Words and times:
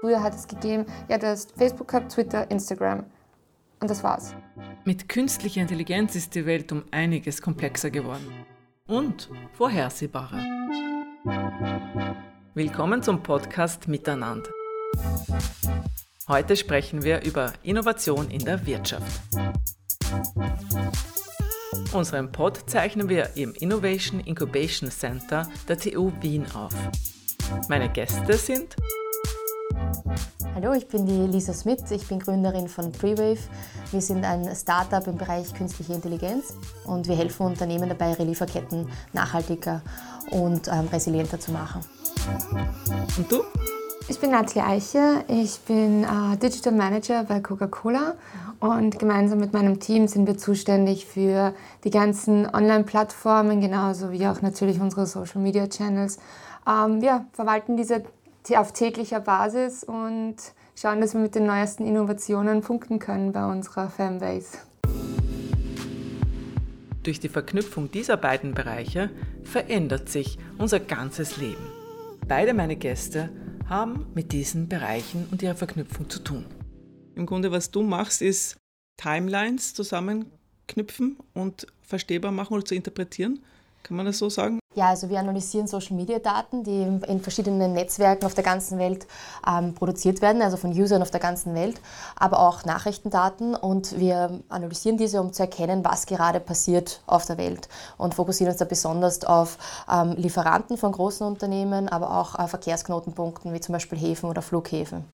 Früher 0.00 0.22
hat 0.22 0.34
es 0.34 0.48
gegeben, 0.48 0.86
ja, 1.08 1.18
du 1.18 1.28
hast 1.28 1.56
Facebook 1.56 1.88
gehabt, 1.88 2.12
Twitter, 2.12 2.50
Instagram. 2.50 3.04
Und 3.80 3.90
das 3.90 4.02
war's. 4.02 4.34
Mit 4.84 5.08
künstlicher 5.08 5.60
Intelligenz 5.60 6.16
ist 6.16 6.34
die 6.34 6.46
Welt 6.46 6.72
um 6.72 6.84
einiges 6.90 7.40
komplexer 7.42 7.90
geworden. 7.90 8.26
Und 8.86 9.30
vorhersehbarer. 9.52 10.42
Willkommen 12.54 13.02
zum 13.02 13.22
Podcast 13.22 13.86
Miteinander. 13.88 14.50
Heute 16.28 16.56
sprechen 16.56 17.02
wir 17.02 17.22
über 17.24 17.52
Innovation 17.62 18.30
in 18.30 18.44
der 18.44 18.66
Wirtschaft. 18.66 19.20
Unseren 21.92 22.32
Pod 22.32 22.68
zeichnen 22.68 23.08
wir 23.08 23.36
im 23.36 23.54
Innovation 23.54 24.20
Incubation 24.20 24.90
Center 24.90 25.48
der 25.68 25.78
TU 25.78 26.10
Wien 26.20 26.46
auf. 26.52 26.74
Meine 27.68 27.88
Gäste 27.88 28.34
sind 28.34 28.76
Hallo, 30.54 30.72
ich 30.72 30.88
bin 30.88 31.04
die 31.04 31.26
Lisa 31.26 31.52
Smith, 31.52 31.90
ich 31.90 32.08
bin 32.08 32.18
Gründerin 32.18 32.66
von 32.66 32.90
Prewave. 32.90 33.38
Wir 33.90 34.00
sind 34.00 34.24
ein 34.24 34.48
Startup 34.56 35.06
im 35.06 35.18
Bereich 35.18 35.52
künstliche 35.52 35.92
Intelligenz 35.92 36.54
und 36.84 37.06
wir 37.08 37.16
helfen 37.16 37.46
Unternehmen 37.46 37.88
dabei, 37.88 38.12
ihre 38.12 38.24
Lieferketten 38.24 38.88
nachhaltiger 39.12 39.82
und 40.30 40.68
ähm, 40.68 40.88
resilienter 40.90 41.38
zu 41.38 41.52
machen. 41.52 41.82
und 43.18 43.30
du? 43.30 43.42
Ich 44.08 44.20
bin 44.20 44.30
Natalie 44.30 44.64
Eiche, 44.64 45.24
ich 45.28 45.58
bin 45.60 46.04
äh, 46.04 46.36
Digital 46.36 46.72
Manager 46.72 47.24
bei 47.24 47.40
Coca-Cola 47.40 48.14
und 48.60 48.98
gemeinsam 48.98 49.40
mit 49.40 49.52
meinem 49.52 49.80
Team 49.80 50.08
sind 50.08 50.26
wir 50.26 50.38
zuständig 50.38 51.06
für 51.06 51.52
die 51.84 51.90
ganzen 51.90 52.46
Online-Plattformen, 52.46 53.60
genauso 53.60 54.12
wie 54.12 54.26
auch 54.26 54.40
natürlich 54.42 54.80
unsere 54.80 55.06
Social-Media-Channels. 55.06 56.18
Ähm, 56.66 57.00
wir 57.00 57.26
verwalten 57.32 57.76
diese 57.76 58.04
auf 58.54 58.72
täglicher 58.72 59.18
Basis 59.20 59.82
und 59.82 60.36
schauen, 60.76 61.00
dass 61.00 61.14
wir 61.14 61.20
mit 61.20 61.34
den 61.34 61.46
neuesten 61.46 61.84
Innovationen 61.84 62.60
punkten 62.60 63.00
können 63.00 63.32
bei 63.32 63.44
unserer 63.44 63.90
Fanbase. 63.90 64.58
Durch 67.02 67.18
die 67.18 67.28
Verknüpfung 67.28 67.90
dieser 67.90 68.16
beiden 68.16 68.54
Bereiche 68.54 69.10
verändert 69.42 70.08
sich 70.08 70.38
unser 70.58 70.78
ganzes 70.78 71.36
Leben. 71.38 71.72
Beide 72.28 72.54
meine 72.54 72.76
Gäste 72.76 73.30
haben 73.68 74.06
mit 74.14 74.32
diesen 74.32 74.68
Bereichen 74.68 75.26
und 75.30 75.42
ihrer 75.42 75.54
Verknüpfung 75.56 76.08
zu 76.08 76.20
tun. 76.20 76.46
Im 77.16 77.26
Grunde, 77.26 77.50
was 77.50 77.70
du 77.70 77.82
machst, 77.82 78.22
ist 78.22 78.56
Timelines 78.96 79.74
zusammenknüpfen 79.74 81.16
und 81.32 81.66
verstehbar 81.82 82.32
machen 82.32 82.54
oder 82.54 82.64
zu 82.64 82.74
interpretieren. 82.74 83.40
Kann 83.86 83.98
man 83.98 84.06
das 84.06 84.18
so 84.18 84.28
sagen? 84.28 84.58
Ja, 84.74 84.88
also 84.88 85.08
wir 85.10 85.20
analysieren 85.20 85.68
Social-Media-Daten, 85.68 86.64
die 86.64 86.82
in 86.82 87.20
verschiedenen 87.20 87.72
Netzwerken 87.72 88.26
auf 88.26 88.34
der 88.34 88.42
ganzen 88.42 88.80
Welt 88.80 89.06
ähm, 89.46 89.74
produziert 89.74 90.20
werden, 90.22 90.42
also 90.42 90.56
von 90.56 90.72
Usern 90.72 91.02
auf 91.02 91.12
der 91.12 91.20
ganzen 91.20 91.54
Welt, 91.54 91.80
aber 92.16 92.40
auch 92.40 92.64
Nachrichtendaten 92.64 93.54
und 93.54 93.96
wir 93.96 94.40
analysieren 94.48 94.98
diese, 94.98 95.20
um 95.20 95.32
zu 95.32 95.44
erkennen, 95.44 95.84
was 95.84 96.06
gerade 96.06 96.40
passiert 96.40 97.00
auf 97.06 97.26
der 97.26 97.38
Welt 97.38 97.68
und 97.96 98.14
fokussieren 98.14 98.50
uns 98.50 98.58
da 98.58 98.64
besonders 98.64 99.24
auf 99.24 99.56
ähm, 99.88 100.14
Lieferanten 100.16 100.78
von 100.78 100.90
großen 100.90 101.24
Unternehmen, 101.24 101.88
aber 101.88 102.18
auch 102.18 102.36
äh, 102.36 102.48
Verkehrsknotenpunkten 102.48 103.54
wie 103.54 103.60
zum 103.60 103.72
Beispiel 103.72 103.98
Häfen 103.98 104.28
oder 104.28 104.42
Flughäfen. 104.42 105.04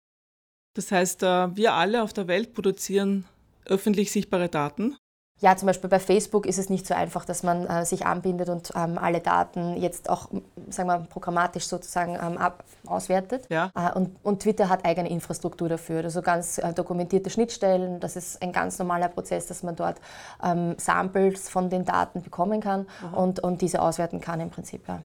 Das 0.75 0.91
heißt, 0.91 1.25
äh, 1.25 1.55
wir 1.55 1.75
alle 1.75 2.03
auf 2.03 2.15
der 2.15 2.27
Welt 2.27 2.55
produzieren 2.55 3.27
öffentlich 3.67 4.13
sichtbare 4.13 4.49
Daten 4.49 4.97
ja, 5.43 5.57
zum 5.57 5.67
Beispiel 5.67 5.91
bei 5.91 5.99
Facebook 5.99 6.47
ist 6.47 6.59
es 6.59 6.71
nicht 6.71 6.87
so 6.87 6.95
einfach, 6.95 7.25
dass 7.25 7.43
man 7.43 7.67
äh, 7.67 7.85
sich 7.85 8.07
anbindet 8.07 8.49
und 8.49 8.71
ähm, 8.77 8.97
alle 8.97 9.19
Daten 9.19 9.77
jetzt 9.77 10.09
auch, 10.09 10.29
sagen 10.71 10.89
wir, 10.89 11.01
programmatisch 11.11 11.67
sozusagen 11.67 12.15
ähm, 12.15 12.39
ab, 12.39 12.63
auswertet. 12.87 13.47
Ja. 13.51 13.73
Äh, 13.75 13.93
und, 13.93 14.17
und, 14.23 14.43
Twitter 14.43 14.69
hat 14.69 14.85
eigene 14.85 15.11
Infrastruktur 15.11 15.69
dafür, 15.69 16.05
also 16.05 16.23
ganz 16.23 16.59
äh, 16.59 16.73
dokumentierte 16.73 17.29
Schnittstellen. 17.29 17.99
Das 17.99 18.15
ist 18.15 18.41
ein 18.41 18.53
ganz 18.53 18.79
normaler 18.79 19.09
Prozess, 19.09 19.47
dass 19.47 19.65
man 19.65 19.75
dort 19.75 20.01
ähm, 20.45 20.77
Samples 20.79 21.49
von 21.49 21.71
den 21.71 21.85
Daten 21.85 22.23
bekommen 22.23 22.61
kann 22.61 22.87
und, 23.13 23.41
und 23.41 23.63
diese 23.63 23.83
auswerten 23.83 24.21
kann 24.21 24.39
im 24.39 24.51
Prinzip. 24.51 24.87
Ja. 24.87 25.03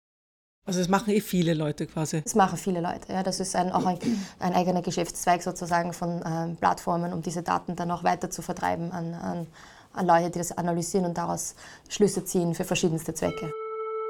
Also 0.68 0.80
das 0.80 0.90
machen 0.90 1.14
eh 1.14 1.22
viele 1.22 1.56
Leute 1.56 1.88
quasi. 1.88 2.22
Das 2.22 2.36
machen 2.36 2.58
viele 2.58 2.82
Leute, 2.82 3.12
ja. 3.12 3.24
Das 3.24 3.40
ist 3.40 3.56
ein, 3.56 3.72
auch 3.72 3.86
ein, 3.86 3.98
ein 4.40 4.54
eigener 4.54 4.84
Geschäftszweig 4.84 5.42
sozusagen 5.42 5.94
von 5.94 6.22
ähm, 6.24 6.58
Plattformen, 6.58 7.12
um 7.14 7.24
diese 7.24 7.42
Daten 7.42 7.76
dann 7.76 7.90
auch 7.90 8.04
weiter 8.04 8.30
zu 8.30 8.44
vertreiben 8.44 8.92
an, 8.92 9.14
an 9.16 9.48
Leute, 10.06 10.32
die 10.32 10.40
das 10.40 10.58
analysieren 10.58 11.06
und 11.06 11.18
daraus 11.18 11.56
Schlüsse 11.90 12.24
ziehen 12.26 12.54
für 12.54 12.64
verschiedenste 12.64 13.14
Zwecke. 13.14 13.52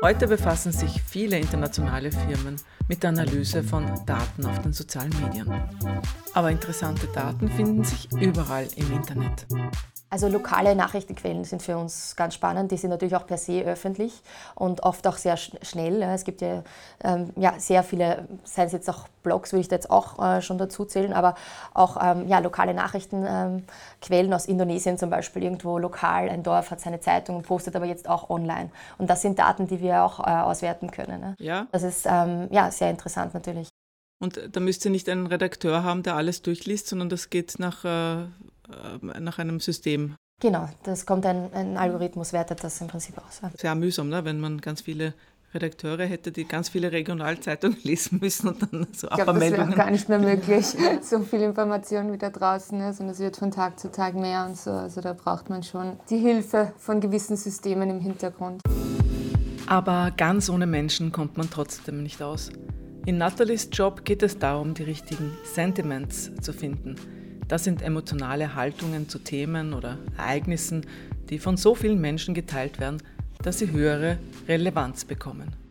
Heute 0.04 0.28
befassen 0.28 0.72
sich 0.72 1.02
viele 1.02 1.40
internationale 1.40 2.12
Firmen 2.12 2.58
mit 2.88 3.02
der 3.02 3.10
Analyse 3.10 3.64
von 3.64 3.84
Daten 4.06 4.46
auf 4.46 4.60
den 4.60 4.72
sozialen 4.72 5.12
Medien. 5.22 5.52
Aber 6.34 6.52
interessante 6.52 7.08
Daten 7.08 7.50
finden 7.50 7.84
sich 7.84 8.12
überall 8.12 8.68
im 8.76 8.94
Internet. 8.94 9.48
Also 10.10 10.30
lokale 10.30 10.74
Nachrichtenquellen 10.74 11.44
sind 11.44 11.62
für 11.62 11.78
uns 11.78 12.16
ganz 12.16 12.34
spannend. 12.34 12.72
Die 12.72 12.78
sind 12.78 12.92
natürlich 12.92 13.16
auch 13.16 13.28
per 13.28 13.38
se 13.38 13.62
öffentlich 13.64 14.22
und 14.56 14.84
oft 14.84 15.06
auch 15.06 15.18
sehr 15.18 15.36
schnell. 15.36 16.02
Es 16.02 16.24
gibt 16.24 16.40
ja, 16.40 16.64
ähm, 17.04 17.32
ja 17.36 17.56
sehr 17.58 17.84
viele, 17.84 18.26
seien 18.46 18.68
es 18.68 18.72
jetzt 18.72 18.90
auch 18.90 19.10
Blogs, 19.24 19.52
würde 19.52 19.62
ich 19.62 19.68
da 19.68 19.76
jetzt 19.76 19.92
auch 19.92 20.18
äh, 20.24 20.42
schon 20.42 20.58
dazu 20.58 20.86
zählen, 20.86 21.12
aber 21.12 21.36
auch 21.74 21.98
ähm, 22.02 22.26
ja, 22.30 22.40
lokale 22.40 22.74
Nachrichtenquellen 22.74 23.66
ähm, 24.10 24.34
aus 24.34 24.46
Indonesien 24.46 24.98
zum 24.98 25.10
Beispiel. 25.10 25.44
Irgendwo 25.44 25.78
lokal, 25.78 26.30
ein 26.30 26.42
Dorf 26.42 26.72
hat 26.72 26.80
seine 26.80 27.02
Zeitung 27.02 27.36
und 27.36 27.46
postet 27.46 27.76
aber 27.76 27.86
jetzt 27.86 28.08
auch 28.08 28.30
online. 28.30 28.70
Und 28.98 29.10
das 29.10 29.22
sind 29.22 29.38
Daten, 29.40 29.68
die 29.68 29.82
wir 29.82 30.04
auch 30.04 30.22
äh, 30.22 30.32
auswerten 30.32 30.90
können. 30.90 31.20
Ne? 31.20 31.36
Ja. 31.40 31.68
Das 31.74 31.84
ist 31.84 32.06
ähm, 32.10 32.48
ja, 32.50 32.72
sehr 32.72 32.90
interessant 32.90 33.34
natürlich. 33.34 33.68
Und 34.20 34.40
da 34.52 34.60
müsst 34.62 34.84
ihr 34.86 34.92
nicht 34.92 35.10
einen 35.10 35.28
Redakteur 35.28 35.84
haben, 35.84 36.02
der 36.02 36.16
alles 36.16 36.42
durchliest, 36.42 36.88
sondern 36.88 37.10
das 37.10 37.30
geht 37.30 37.60
nach 37.60 37.86
äh, 37.86 38.22
äh, 38.22 38.28
nach 39.20 39.40
einem 39.40 39.60
System. 39.60 40.16
Genau, 40.40 40.70
das 40.84 41.06
kommt 41.06 41.26
ein, 41.26 41.52
ein 41.54 41.78
Algorithmus, 41.78 42.32
wertet 42.32 42.64
das 42.64 42.80
im 42.82 42.88
Prinzip 42.88 43.18
aus. 43.18 43.42
Sehr 43.58 43.74
mühsam, 43.76 44.10
ne? 44.10 44.24
wenn 44.24 44.40
man 44.40 44.62
ganz 44.62 44.82
viele 44.82 45.14
Redakteure 45.54 46.06
hätte, 46.06 46.32
die 46.32 46.46
ganz 46.46 46.70
viele 46.70 46.92
Regionalzeitungen 46.92 47.78
lesen 47.84 48.20
müssen 48.22 48.50
und 48.50 48.62
dann 48.62 48.88
so 48.94 49.08
ich 49.08 49.14
glaub, 49.16 49.30
Abmeldungen. 49.30 49.70
Das 49.70 49.78
wäre 49.78 49.78
gar 49.78 49.92
nicht 49.92 50.10
mehr 50.10 50.20
möglich, 50.36 50.66
so 51.02 51.20
viel 51.22 51.42
Information 51.42 52.12
wie 52.12 52.18
da 52.18 52.30
draußen 52.30 52.80
ist 52.82 53.00
und 53.00 53.10
es 53.10 53.20
wird 53.20 53.38
von 53.38 53.52
Tag 53.52 53.80
zu 53.80 53.92
Tag 53.92 54.14
mehr 54.14 54.46
und 54.46 54.58
so. 54.58 54.72
Also 54.72 55.02
da 55.02 55.14
braucht 55.14 55.50
man 55.50 55.64
schon 55.64 55.98
die 56.10 56.20
Hilfe 56.20 56.74
von 56.78 57.02
gewissen 57.02 57.36
Systemen 57.38 57.90
im 57.90 58.00
Hintergrund. 58.00 58.62
Aber 59.66 60.12
ganz 60.16 60.50
ohne 60.50 60.68
Menschen 60.68 61.12
kommt 61.12 61.36
man 61.38 61.50
trotzdem 61.50 62.04
nicht 62.04 62.22
aus. 62.22 62.52
In 63.06 63.18
Nathalies 63.18 63.70
Job 63.72 64.06
geht 64.06 64.22
es 64.22 64.38
darum, 64.38 64.74
die 64.74 64.84
richtigen 64.84 65.36
Sentiments 65.46 66.32
zu 66.42 66.54
finden 66.54 66.96
das 67.48 67.64
sind 67.64 67.82
emotionale 67.82 68.56
Haltungen 68.56 69.10
zu 69.10 69.20
Themen 69.20 69.74
oder 69.74 69.98
Ereignissen, 70.18 70.86
die 71.30 71.40
von 71.40 71.58
so 71.58 71.76
vielen 71.76 72.00
Menschen 72.00 72.34
geteilt 72.34 72.80
werden, 72.80 73.02
dass 73.42 73.60
sie 73.60 73.72
höhere 73.72 74.18
Relevanz 74.48 75.06
bekommen. 75.06 75.67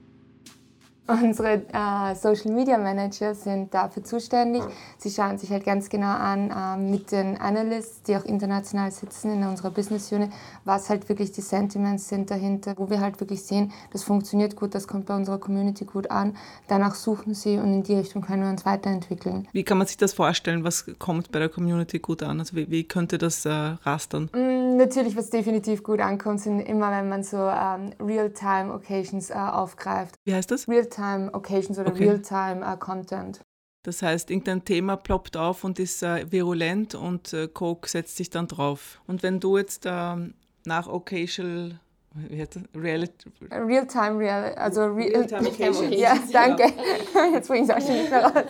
Unsere 1.08 1.62
äh, 1.72 2.14
Social 2.16 2.52
Media 2.52 2.78
Manager 2.78 3.34
sind 3.34 3.72
dafür 3.72 4.02
zuständig. 4.02 4.62
Sie 4.98 5.10
schauen 5.10 5.38
sich 5.38 5.50
halt 5.50 5.64
ganz 5.64 5.88
genau 5.88 6.08
an 6.08 6.50
äh, 6.50 6.76
mit 6.76 7.12
den 7.12 7.38
Analysts, 7.38 8.02
die 8.02 8.16
auch 8.16 8.24
international 8.24 8.90
sitzen 8.90 9.32
in 9.34 9.44
unserer 9.46 9.70
Business 9.70 10.10
Unit, 10.10 10.30
was 10.64 10.90
halt 10.90 11.08
wirklich 11.08 11.30
die 11.30 11.42
Sentiments 11.42 12.08
sind 12.08 12.30
dahinter, 12.30 12.74
wo 12.76 12.90
wir 12.90 13.00
halt 13.00 13.20
wirklich 13.20 13.42
sehen, 13.42 13.72
das 13.92 14.02
funktioniert 14.02 14.56
gut, 14.56 14.74
das 14.74 14.88
kommt 14.88 15.06
bei 15.06 15.14
unserer 15.14 15.38
Community 15.38 15.84
gut 15.84 16.10
an. 16.10 16.36
Danach 16.66 16.96
suchen 16.96 17.34
sie 17.34 17.58
und 17.58 17.72
in 17.72 17.82
die 17.84 17.94
Richtung 17.94 18.22
können 18.22 18.42
wir 18.42 18.50
uns 18.50 18.66
weiterentwickeln. 18.66 19.46
Wie 19.52 19.62
kann 19.62 19.78
man 19.78 19.86
sich 19.86 19.96
das 19.96 20.12
vorstellen? 20.12 20.64
Was 20.64 20.86
kommt 20.98 21.30
bei 21.30 21.38
der 21.38 21.48
Community 21.48 22.00
gut 22.00 22.24
an? 22.24 22.40
Also 22.40 22.56
wie, 22.56 22.68
wie 22.70 22.82
könnte 22.82 23.18
das 23.18 23.44
äh, 23.44 23.50
rastern? 23.50 24.28
Mm, 24.34 24.76
natürlich, 24.76 25.16
was 25.16 25.30
definitiv 25.30 25.84
gut 25.84 26.00
ankommt, 26.00 26.40
sind 26.40 26.60
immer, 26.60 26.90
wenn 26.90 27.08
man 27.08 27.22
so 27.22 27.36
ähm, 27.36 27.92
Real-Time-Occasions 28.00 29.30
äh, 29.30 29.34
aufgreift. 29.34 30.16
Wie 30.24 30.34
heißt 30.34 30.50
das? 30.50 30.66
Real 30.66 30.88
Real-Time 30.96 31.34
Occasions 31.34 31.78
oder 31.78 31.90
okay. 31.90 32.08
Real-Time 32.08 32.66
uh, 32.66 32.76
Content. 32.76 33.40
Das 33.82 34.02
heißt, 34.02 34.30
irgendein 34.30 34.64
Thema 34.64 34.96
ploppt 34.96 35.36
auf 35.36 35.62
und 35.62 35.78
ist 35.78 36.02
äh, 36.02 36.30
virulent 36.30 36.94
und 36.94 37.32
äh, 37.32 37.46
Coke 37.46 37.88
setzt 37.88 38.16
sich 38.16 38.30
dann 38.30 38.48
drauf. 38.48 39.00
Und 39.06 39.22
wenn 39.22 39.38
du 39.38 39.58
jetzt 39.58 39.86
äh, 39.86 40.16
nach 40.64 40.88
Occasional 40.88 41.78
Real-Time, 42.30 44.18
real, 44.18 44.54
also 44.54 44.86
Real-Time 44.86 45.48
Occasions. 45.48 45.94
Ja, 45.94 46.16
danke. 46.32 46.64
Jetzt 47.34 47.48
bringe 47.48 47.64
ich 47.64 47.68
es 47.68 47.76
auch 47.76 47.86
schon 47.86 47.96
nicht 47.96 48.10
mehr 48.10 48.24
raus. 48.24 48.44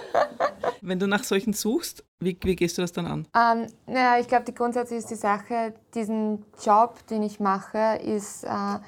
Wenn 0.80 0.98
du 0.98 1.06
nach 1.06 1.22
solchen 1.22 1.52
suchst, 1.52 2.04
wie, 2.18 2.36
wie 2.42 2.56
gehst 2.56 2.78
du 2.78 2.82
das 2.82 2.92
dann 2.92 3.06
an? 3.06 3.28
Ähm, 3.36 3.68
naja, 3.86 4.18
ich 4.18 4.26
glaube, 4.26 4.44
die 4.44 4.54
grundsätzlich 4.54 4.98
ist 4.98 5.10
die 5.10 5.14
Sache, 5.14 5.74
diesen 5.94 6.44
Job, 6.60 7.06
den 7.06 7.22
ich 7.22 7.38
mache, 7.38 8.00
ist 8.02 8.42
äh, 8.42 8.78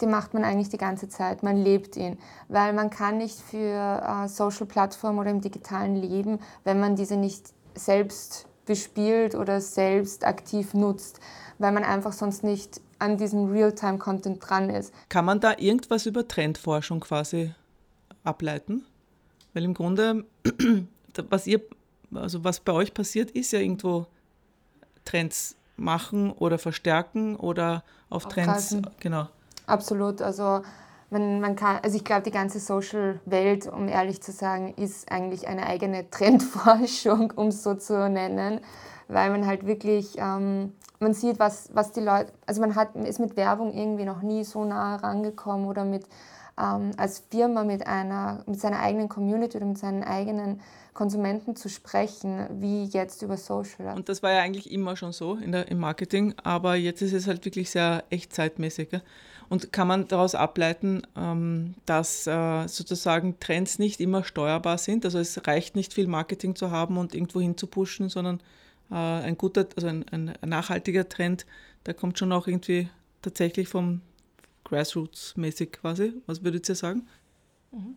den 0.00 0.10
macht 0.10 0.34
man 0.34 0.44
eigentlich 0.44 0.68
die 0.68 0.78
ganze 0.78 1.08
Zeit. 1.08 1.42
Man 1.42 1.56
lebt 1.56 1.96
ihn, 1.96 2.18
weil 2.48 2.72
man 2.72 2.90
kann 2.90 3.18
nicht 3.18 3.38
für 3.38 4.02
äh, 4.02 4.28
Social 4.28 4.66
Plattformen 4.66 5.18
oder 5.18 5.30
im 5.30 5.40
digitalen 5.40 5.96
Leben, 5.96 6.38
wenn 6.64 6.80
man 6.80 6.96
diese 6.96 7.16
nicht 7.16 7.52
selbst 7.74 8.46
bespielt 8.66 9.34
oder 9.34 9.60
selbst 9.60 10.26
aktiv 10.26 10.74
nutzt, 10.74 11.20
weil 11.58 11.72
man 11.72 11.84
einfach 11.84 12.12
sonst 12.12 12.44
nicht 12.44 12.80
an 12.98 13.16
diesem 13.16 13.50
Real-Time-Content 13.50 14.38
dran 14.46 14.70
ist. 14.70 14.92
Kann 15.08 15.24
man 15.24 15.40
da 15.40 15.54
irgendwas 15.56 16.06
über 16.06 16.26
Trendforschung 16.26 17.00
quasi 17.00 17.54
ableiten? 18.24 18.84
Weil 19.54 19.64
im 19.64 19.74
Grunde, 19.74 20.24
was 21.30 21.46
ihr, 21.46 21.62
also 22.14 22.44
was 22.44 22.60
bei 22.60 22.72
euch 22.72 22.92
passiert, 22.92 23.30
ist 23.30 23.52
ja 23.52 23.60
irgendwo 23.60 24.06
Trends 25.04 25.56
machen 25.76 26.32
oder 26.32 26.58
verstärken 26.58 27.36
oder 27.36 27.84
auf 28.10 28.26
Trends, 28.26 28.76
genau. 29.00 29.28
Absolut, 29.68 30.22
also 30.22 30.62
man, 31.10 31.40
man 31.40 31.56
kann, 31.56 31.78
also 31.82 31.96
ich 31.96 32.04
glaube, 32.04 32.22
die 32.22 32.30
ganze 32.30 32.58
Social-Welt, 32.58 33.66
um 33.66 33.88
ehrlich 33.88 34.22
zu 34.22 34.32
sagen, 34.32 34.74
ist 34.76 35.10
eigentlich 35.10 35.46
eine 35.46 35.66
eigene 35.66 36.08
Trendforschung, 36.10 37.32
um 37.36 37.48
es 37.48 37.62
so 37.62 37.74
zu 37.74 38.08
nennen, 38.08 38.60
weil 39.08 39.30
man 39.30 39.46
halt 39.46 39.66
wirklich, 39.66 40.16
ähm, 40.18 40.72
man 41.00 41.14
sieht, 41.14 41.38
was, 41.38 41.70
was 41.72 41.92
die 41.92 42.00
Leute, 42.00 42.32
also 42.46 42.60
man 42.60 42.74
hat, 42.74 42.96
ist 42.96 43.20
mit 43.20 43.36
Werbung 43.36 43.72
irgendwie 43.72 44.04
noch 44.04 44.22
nie 44.22 44.44
so 44.44 44.64
nah 44.64 44.96
rangekommen 44.96 45.66
oder 45.66 45.84
mit, 45.84 46.04
ähm, 46.58 46.90
als 46.96 47.24
Firma 47.30 47.64
mit 47.64 47.86
einer, 47.86 48.42
mit 48.46 48.60
seiner 48.60 48.80
eigenen 48.80 49.08
Community 49.08 49.56
oder 49.56 49.66
mit 49.66 49.78
seinen 49.78 50.02
eigenen 50.02 50.60
Konsumenten 50.92 51.54
zu 51.54 51.68
sprechen, 51.68 52.48
wie 52.60 52.84
jetzt 52.84 53.22
über 53.22 53.36
Social. 53.36 53.94
Und 53.94 54.08
das 54.08 54.22
war 54.24 54.32
ja 54.32 54.40
eigentlich 54.40 54.72
immer 54.72 54.96
schon 54.96 55.12
so 55.12 55.36
in 55.36 55.52
der, 55.52 55.70
im 55.70 55.78
Marketing, 55.78 56.34
aber 56.42 56.74
jetzt 56.74 57.02
ist 57.02 57.12
es 57.12 57.28
halt 57.28 57.44
wirklich 57.44 57.70
sehr 57.70 58.02
echtzeitmäßig. 58.10 58.90
Gell? 58.90 59.02
Und 59.48 59.72
kann 59.72 59.88
man 59.88 60.08
daraus 60.08 60.34
ableiten, 60.34 61.02
ähm, 61.16 61.74
dass 61.86 62.26
äh, 62.26 62.66
sozusagen 62.68 63.40
Trends 63.40 63.78
nicht 63.78 64.00
immer 64.00 64.22
steuerbar 64.24 64.76
sind? 64.76 65.04
Also 65.04 65.18
es 65.18 65.46
reicht 65.46 65.74
nicht 65.74 65.94
viel 65.94 66.06
Marketing 66.06 66.54
zu 66.54 66.70
haben 66.70 66.98
und 66.98 67.14
irgendwo 67.14 67.40
hin 67.40 67.56
zu 67.56 67.66
pushen, 67.66 68.10
sondern 68.10 68.40
äh, 68.90 68.94
ein 68.94 69.38
guter, 69.38 69.66
also 69.74 69.88
ein, 69.88 70.04
ein 70.10 70.34
nachhaltiger 70.44 71.08
Trend, 71.08 71.46
der 71.86 71.94
kommt 71.94 72.18
schon 72.18 72.32
auch 72.32 72.46
irgendwie 72.46 72.88
tatsächlich 73.22 73.68
vom 73.68 74.02
Grassroots-mäßig 74.66 75.72
quasi. 75.72 76.12
Was 76.26 76.44
würdet 76.44 76.68
ihr 76.68 76.74
sagen? 76.74 77.06
Mhm. 77.72 77.96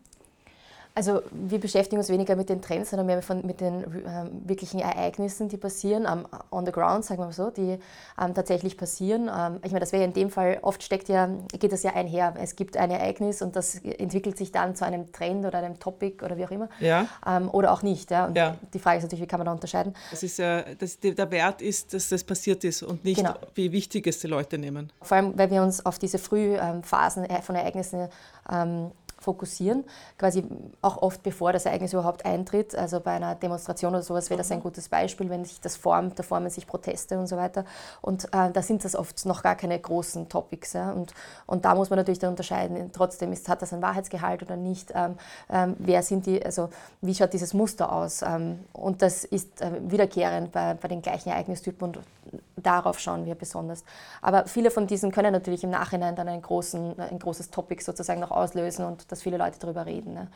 Also 0.93 1.21
wir 1.31 1.59
beschäftigen 1.59 1.99
uns 1.99 2.09
weniger 2.09 2.35
mit 2.35 2.49
den 2.49 2.61
Trends, 2.61 2.89
sondern 2.89 3.05
mehr 3.05 3.21
von, 3.21 3.45
mit 3.45 3.61
den 3.61 3.83
ähm, 4.05 4.41
wirklichen 4.45 4.79
Ereignissen, 4.79 5.47
die 5.47 5.55
passieren, 5.57 6.05
ähm, 6.05 6.27
on 6.51 6.65
the 6.65 6.71
ground, 6.71 7.05
sagen 7.05 7.21
wir 7.21 7.27
mal 7.27 7.31
so, 7.31 7.49
die 7.49 7.77
ähm, 8.21 8.33
tatsächlich 8.33 8.77
passieren. 8.77 9.29
Ähm, 9.33 9.59
ich 9.63 9.71
meine, 9.71 9.79
das 9.79 9.93
wäre 9.93 10.03
ja 10.03 10.07
in 10.07 10.13
dem 10.13 10.29
Fall, 10.29 10.59
oft 10.61 10.83
steckt 10.83 11.07
ja, 11.07 11.29
geht 11.57 11.71
das 11.71 11.83
ja 11.83 11.93
einher. 11.93 12.33
Es 12.41 12.57
gibt 12.57 12.75
ein 12.75 12.91
Ereignis 12.91 13.41
und 13.41 13.55
das 13.55 13.75
entwickelt 13.75 14.37
sich 14.37 14.51
dann 14.51 14.75
zu 14.75 14.85
einem 14.85 15.11
Trend 15.13 15.45
oder 15.45 15.59
einem 15.59 15.79
Topic 15.79 16.25
oder 16.25 16.37
wie 16.37 16.45
auch 16.45 16.51
immer. 16.51 16.67
Ja. 16.81 17.07
Ähm, 17.25 17.49
oder 17.49 17.71
auch 17.71 17.83
nicht. 17.83 18.11
Ja? 18.11 18.25
Und 18.25 18.35
ja. 18.35 18.57
die 18.73 18.79
Frage 18.79 18.97
ist 18.97 19.03
natürlich, 19.03 19.23
wie 19.23 19.27
kann 19.27 19.39
man 19.39 19.45
da 19.45 19.53
unterscheiden? 19.53 19.93
Das 20.09 20.23
ist 20.23 20.37
ja, 20.37 20.61
das, 20.77 20.99
der 20.99 21.31
Wert 21.31 21.61
ist, 21.61 21.93
dass 21.93 22.09
das 22.09 22.23
passiert 22.23 22.65
ist 22.65 22.83
und 22.83 23.05
nicht, 23.05 23.17
genau. 23.17 23.35
wie 23.55 23.71
wichtig 23.71 24.07
es 24.07 24.19
die 24.19 24.27
Leute 24.27 24.57
nehmen. 24.57 24.91
Vor 25.01 25.15
allem, 25.15 25.37
weil 25.37 25.49
wir 25.51 25.63
uns 25.63 25.85
auf 25.85 25.99
diese 25.99 26.19
Frühphasen 26.19 27.23
äh, 27.25 27.41
von 27.41 27.55
Ereignissen 27.55 28.09
ähm, 28.51 28.91
fokussieren, 29.21 29.83
quasi 30.17 30.43
auch 30.81 31.01
oft 31.01 31.23
bevor 31.23 31.53
das 31.53 31.65
Ereignis 31.65 31.93
überhaupt 31.93 32.25
eintritt. 32.25 32.75
Also 32.75 32.99
bei 32.99 33.11
einer 33.11 33.35
Demonstration 33.35 33.93
oder 33.93 34.03
sowas 34.03 34.29
wäre 34.29 34.39
das 34.39 34.51
ein 34.51 34.59
mhm. 34.59 34.63
gutes 34.63 34.89
Beispiel, 34.89 35.29
wenn 35.29 35.45
sich 35.45 35.61
das 35.61 35.77
formt, 35.77 36.19
da 36.19 36.23
formen 36.23 36.49
sich 36.49 36.67
Proteste 36.67 37.19
und 37.19 37.27
so 37.27 37.37
weiter. 37.37 37.65
Und 38.01 38.25
äh, 38.33 38.51
da 38.51 38.61
sind 38.61 38.83
das 38.83 38.95
oft 38.95 39.25
noch 39.25 39.43
gar 39.43 39.55
keine 39.55 39.79
großen 39.79 40.27
Topics. 40.27 40.73
Ja? 40.73 40.91
Und, 40.91 41.13
und 41.45 41.65
da 41.65 41.75
muss 41.75 41.89
man 41.89 41.97
natürlich 41.97 42.19
dann 42.19 42.31
unterscheiden, 42.31 42.91
trotzdem 42.91 43.31
ist, 43.31 43.47
hat 43.47 43.61
das 43.61 43.73
einen 43.73 43.81
Wahrheitsgehalt 43.81 44.41
oder 44.43 44.55
nicht, 44.55 44.91
ähm, 44.95 45.15
ähm, 45.49 45.75
wer 45.79 46.03
sind 46.03 46.25
die, 46.25 46.43
also 46.43 46.69
wie 47.01 47.13
schaut 47.13 47.33
dieses 47.33 47.53
Muster 47.53 47.91
aus. 47.91 48.21
Ähm, 48.21 48.59
und 48.73 49.01
das 49.01 49.23
ist 49.23 49.61
äh, 49.61 49.71
wiederkehrend 49.87 50.51
bei, 50.51 50.73
bei 50.73 50.87
den 50.87 51.01
gleichen 51.01 51.29
Ereignistypen 51.29 51.87
und 51.87 51.99
darauf 52.55 52.99
schauen 52.99 53.25
wir 53.25 53.35
besonders. 53.35 53.83
Aber 54.21 54.45
viele 54.45 54.71
von 54.71 54.87
diesen 54.87 55.11
können 55.11 55.33
natürlich 55.33 55.63
im 55.63 55.69
Nachhinein 55.69 56.15
dann 56.15 56.41
großen, 56.41 56.99
ein 56.99 57.19
großes 57.19 57.49
Topic 57.49 57.83
sozusagen 57.83 58.19
noch 58.19 58.31
auslösen 58.31 58.85
und 58.85 59.11
dass 59.11 59.21
viele 59.21 59.37
Leute 59.37 59.59
darüber 59.59 59.85
reden. 59.85 60.13
Ne? 60.13 60.27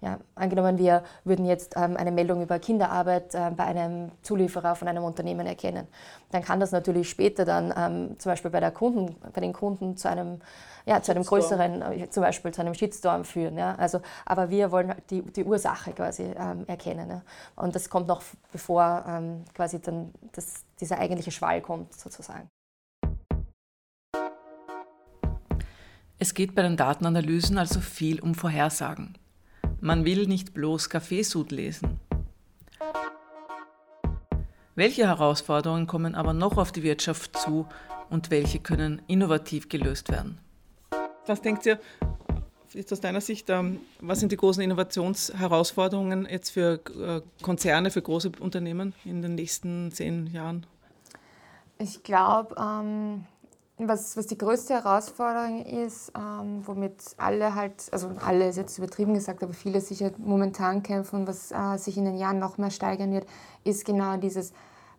Ja, 0.00 0.18
angenommen, 0.34 0.78
wir 0.78 1.02
würden 1.24 1.46
jetzt 1.46 1.74
ähm, 1.76 1.96
eine 1.96 2.12
Meldung 2.12 2.42
über 2.42 2.58
Kinderarbeit 2.58 3.34
äh, 3.34 3.50
bei 3.56 3.64
einem 3.64 4.10
Zulieferer 4.22 4.74
von 4.74 4.88
einem 4.88 5.04
Unternehmen 5.04 5.46
erkennen, 5.46 5.86
dann 6.30 6.42
kann 6.42 6.60
das 6.60 6.72
natürlich 6.72 7.08
später 7.08 7.44
dann 7.44 7.72
ähm, 7.76 8.18
zum 8.18 8.32
Beispiel 8.32 8.50
bei, 8.50 8.60
der 8.60 8.70
Kunden, 8.70 9.16
bei 9.32 9.40
den 9.40 9.52
Kunden 9.52 9.96
zu 9.96 10.08
einem, 10.08 10.40
ja, 10.84 11.00
zu 11.00 11.12
einem 11.12 11.24
größeren, 11.24 11.82
äh, 11.82 12.10
zum 12.10 12.22
Beispiel 12.22 12.52
zu 12.52 12.60
einem 12.60 12.74
Shitstorm 12.74 13.24
führen. 13.24 13.56
Ja? 13.56 13.76
Also, 13.76 14.00
aber 14.26 14.50
wir 14.50 14.70
wollen 14.72 14.88
halt 14.88 15.10
die, 15.10 15.22
die 15.22 15.44
Ursache 15.44 15.92
quasi 15.92 16.24
ähm, 16.24 16.64
erkennen. 16.66 17.08
Ja? 17.08 17.22
Und 17.56 17.74
das 17.74 17.88
kommt 17.88 18.08
noch 18.08 18.22
bevor 18.52 19.04
ähm, 19.08 19.44
quasi 19.54 19.80
dann 19.80 20.12
das, 20.32 20.64
dieser 20.80 20.98
eigentliche 20.98 21.30
Schwall 21.30 21.60
kommt 21.60 21.94
sozusagen. 21.94 22.48
Es 26.18 26.32
geht 26.34 26.54
bei 26.54 26.62
den 26.62 26.76
Datenanalysen 26.76 27.58
also 27.58 27.80
viel 27.80 28.20
um 28.20 28.34
Vorhersagen. 28.34 29.18
Man 29.84 30.06
will 30.06 30.26
nicht 30.26 30.54
bloß 30.54 30.88
Kaffeesud 30.88 31.52
lesen. 31.52 32.00
Welche 34.74 35.06
Herausforderungen 35.06 35.86
kommen 35.86 36.14
aber 36.14 36.32
noch 36.32 36.56
auf 36.56 36.72
die 36.72 36.82
Wirtschaft 36.82 37.36
zu 37.36 37.66
und 38.08 38.30
welche 38.30 38.60
können 38.60 39.02
innovativ 39.08 39.68
gelöst 39.68 40.10
werden? 40.10 40.38
Was 41.26 41.42
denkt 41.42 41.66
ihr, 41.66 41.78
jetzt 42.72 42.94
aus 42.94 43.00
deiner 43.00 43.20
Sicht, 43.20 43.50
ähm, 43.50 43.80
was 44.00 44.20
sind 44.20 44.32
die 44.32 44.38
großen 44.38 44.62
Innovationsherausforderungen 44.62 46.26
jetzt 46.30 46.48
für 46.48 46.80
äh, 46.98 47.20
Konzerne, 47.42 47.90
für 47.90 48.00
große 48.00 48.32
Unternehmen 48.40 48.94
in 49.04 49.20
den 49.20 49.34
nächsten 49.34 49.92
zehn 49.92 50.28
Jahren? 50.28 50.64
Ich 51.76 52.02
glaube, 52.02 52.54
ähm, 52.58 53.26
was, 53.78 54.16
was 54.16 54.28
die 54.28 54.38
größte 54.38 54.74
Herausforderung 54.74 55.64
ist, 55.64 56.12
ähm, 56.16 56.62
womit 56.64 56.94
alle 57.16 57.54
halt, 57.54 57.88
also 57.90 58.10
alle 58.24 58.48
ist 58.48 58.56
jetzt 58.56 58.78
übertrieben 58.78 59.14
gesagt, 59.14 59.42
aber 59.42 59.52
viele 59.52 59.80
sicher 59.80 60.12
momentan 60.18 60.82
kämpfen 60.82 61.26
was 61.26 61.50
äh, 61.50 61.76
sich 61.76 61.96
in 61.96 62.04
den 62.04 62.16
Jahren 62.16 62.38
noch 62.38 62.56
mehr 62.56 62.70
steigern 62.70 63.12
wird, 63.12 63.26
ist 63.64 63.84
genau 63.84 64.16
dieses, 64.16 64.52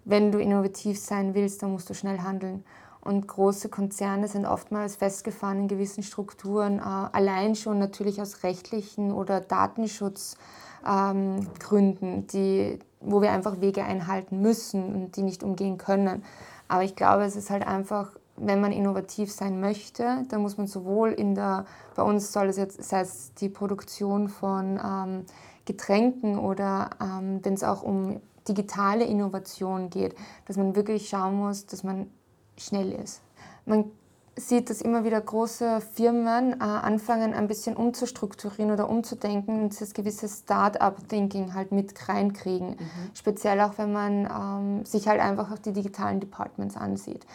wenn 0.04 0.32
du 0.32 0.40
innovativ 0.40 1.00
sein 1.00 1.34
willst, 1.34 1.64
dann 1.64 1.72
musst 1.72 1.90
du 1.90 1.94
schnell 1.94 2.20
handeln. 2.20 2.66
Und 3.00 3.28
große 3.28 3.70
Konzerne 3.70 4.28
sind 4.28 4.46
oftmals 4.46 4.96
festgefahren 4.96 5.60
in 5.60 5.68
gewissen 5.68 6.04
Strukturen, 6.04 6.80
äh, 6.80 6.82
allein 6.82 7.56
schon 7.56 7.80
natürlich 7.80 8.22
aus 8.22 8.44
rechtlichen 8.44 9.14
oder 9.14 9.40
Datenschutzgründen, 9.40 12.26
ähm, 12.34 12.80
wo 13.00 13.22
wir 13.22 13.32
einfach 13.32 13.62
Wege 13.62 13.86
einhalten 13.86 14.42
müssen 14.42 14.94
und 14.94 15.16
die 15.16 15.22
nicht 15.22 15.44
umgehen 15.44 15.78
können. 15.78 16.24
Aber 16.68 16.84
ich 16.84 16.96
glaube, 16.96 17.24
es 17.24 17.36
ist 17.36 17.52
halt 17.52 17.66
einfach 17.66 18.10
wenn 18.38 18.60
man 18.60 18.72
innovativ 18.72 19.32
sein 19.32 19.60
möchte, 19.60 20.26
dann 20.30 20.42
muss 20.42 20.58
man 20.58 20.68
sowohl 20.68 21.12
in 21.12 21.36
der, 21.36 21.66
bei 21.96 22.04
uns 22.04 22.32
soll 22.34 22.48
es 22.48 22.58
jetzt, 22.58 22.84
sei 22.84 23.02
es 23.02 23.34
die 23.36 23.50
Produktion 23.50 24.28
von 24.28 24.80
ähm, 24.84 25.26
Getränken 25.66 26.38
oder 26.38 26.90
ähm, 27.02 27.40
wenn 27.44 27.54
es 27.54 27.64
auch 27.64 27.82
um 27.82 28.20
digitale 28.48 29.06
Innovation 29.06 29.90
geht, 29.90 30.16
dass 30.46 30.58
man 30.58 30.76
wirklich 30.76 31.10
schauen 31.10 31.36
muss, 31.36 31.66
dass 31.66 31.84
man 31.84 32.10
schnell 32.58 32.92
ist. 32.92 33.22
Man 33.66 33.92
sieht, 34.38 34.70
dass 34.70 34.82
immer 34.82 35.04
wieder 35.06 35.20
große 35.22 35.82
Firmen 35.94 36.54
äh, 36.54 36.64
anfangen, 36.64 37.34
ein 37.34 37.48
bisschen 37.48 37.76
umzustrukturieren 37.76 38.72
oder 38.72 38.90
umzudenken 38.90 39.64
und 39.64 39.80
das 39.80 39.94
gewisse 39.94 40.28
Start-up-Thinking 40.28 41.54
halt 41.54 41.72
mit 41.72 42.08
reinkriegen. 42.08 42.72
Mhm. 42.72 43.12
Speziell 43.14 43.62
auch, 43.62 43.78
wenn 43.78 43.94
man 43.94 44.26
ähm, 44.26 44.86
sich 44.86 45.08
halt 45.08 45.22
einfach 45.22 45.52
auch 45.52 45.60
die 45.60 45.72
digitalen 45.72 46.20
Departments 46.20 46.76
ansieht. 46.76 47.26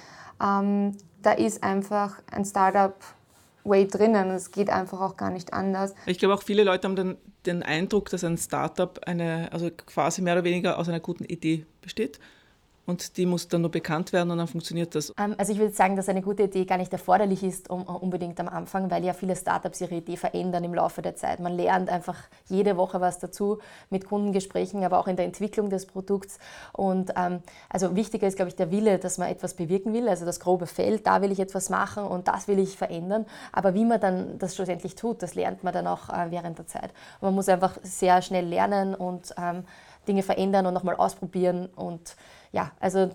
Ähm, 0.43 0.97
da 1.23 1.33
ist 1.33 1.63
einfach 1.63 2.23
ein 2.31 2.45
Startup 2.45 2.95
Way 3.65 3.89
drinnen. 3.89 4.31
Es 4.31 4.51
geht 4.51 4.71
einfach 4.71 5.01
auch 5.01 5.17
gar 5.17 5.31
nicht 5.31 5.53
anders. 5.53 5.95
Ich 6.07 6.19
glaube 6.19 6.35
auch 6.35 6.43
viele 6.43 6.65
Leute 6.65 6.89
haben 6.89 6.97
den, 6.97 7.17
den 7.47 7.63
Eindruck, 7.63 8.09
dass 8.11 8.25
ein 8.25 8.39
Startup 8.39 8.99
eine, 9.07 9.53
also 9.53 9.71
quasi 9.71 10.23
mehr 10.23 10.35
oder 10.35 10.45
weniger 10.45 10.79
aus 10.79 10.89
einer 10.89 11.01
guten 11.01 11.25
Idee 11.25 11.67
besteht 11.83 12.19
und 12.91 13.17
die 13.17 13.27
muss 13.27 13.49
dann 13.49 13.63
nur 13.63 13.71
bekannt 13.71 14.13
werden 14.13 14.31
und 14.31 14.39
dann 14.39 14.49
funktioniert 14.49 14.95
das. 14.95 15.15
Ähm, 15.19 15.35
also 15.39 15.53
ich 15.53 15.59
würde 15.59 15.73
sagen, 15.75 15.97
dass 15.97 16.09
eine 16.09 16.23
gute 16.23 16.43
Idee 16.43 16.65
gar 16.65 16.77
nicht 16.77 16.93
erforderlich 16.93 17.43
ist 17.43 17.71
um, 17.71 17.83
unbedingt 17.85 18.39
am 18.41 18.49
Anfang, 18.49 18.91
weil 18.91 19.05
ja 19.05 19.15
viele 19.15 19.35
Startups 19.37 19.81
ihre 19.81 19.95
Idee 19.95 20.17
verändern 20.17 20.65
im 20.65 20.75
Laufe 20.75 21.01
der 21.01 21.17
Zeit. 21.17 21.41
Man 21.41 21.57
lernt 21.57 21.89
einfach 21.89 22.17
jede 22.49 22.77
Woche 22.77 23.01
was 23.01 23.19
dazu 23.19 23.59
mit 23.89 24.07
Kundengesprächen, 24.07 24.85
aber 24.85 24.99
auch 24.99 25.07
in 25.07 25.17
der 25.17 25.25
Entwicklung 25.25 25.71
des 25.71 25.87
Produkts. 25.87 26.39
Und 26.73 27.13
ähm, 27.17 27.41
also 27.69 27.97
wichtiger 27.97 28.27
ist, 28.27 28.37
glaube 28.37 28.51
ich, 28.51 28.57
der 28.57 28.71
Wille, 28.71 28.99
dass 28.99 29.19
man 29.19 29.29
etwas 29.29 29.55
bewirken 29.55 29.95
will, 29.95 30.09
also 30.09 30.27
das 30.27 30.41
grobe 30.41 30.67
Feld, 30.67 31.07
da 31.07 31.23
will 31.23 31.33
ich 31.33 31.41
etwas 31.41 31.71
machen 31.71 32.05
und 32.05 32.29
das 32.29 32.49
will 32.49 32.59
ich 32.59 32.77
verändern. 32.77 33.27
Aber 33.53 33.75
wie 33.75 33.85
man 33.85 34.01
dann 34.01 34.39
das 34.39 34.57
schlussendlich 34.57 34.97
tut, 34.97 35.23
das 35.23 35.35
lernt 35.35 35.65
man 35.65 35.73
dann 35.73 35.87
auch 35.87 36.09
äh, 36.09 36.31
während 36.31 36.59
der 36.59 36.67
Zeit. 36.67 36.91
Und 37.21 37.29
man 37.29 37.35
muss 37.35 37.49
einfach 37.49 37.79
sehr 37.83 38.21
schnell 38.23 38.47
lernen 38.47 38.95
und 38.95 39.35
ähm, 39.39 39.65
Dinge 40.09 40.23
verändern 40.23 40.66
und 40.66 40.75
nochmal 40.75 40.97
ausprobieren 40.97 41.66
und 41.66 42.16
ja, 42.52 42.73
also 42.80 43.11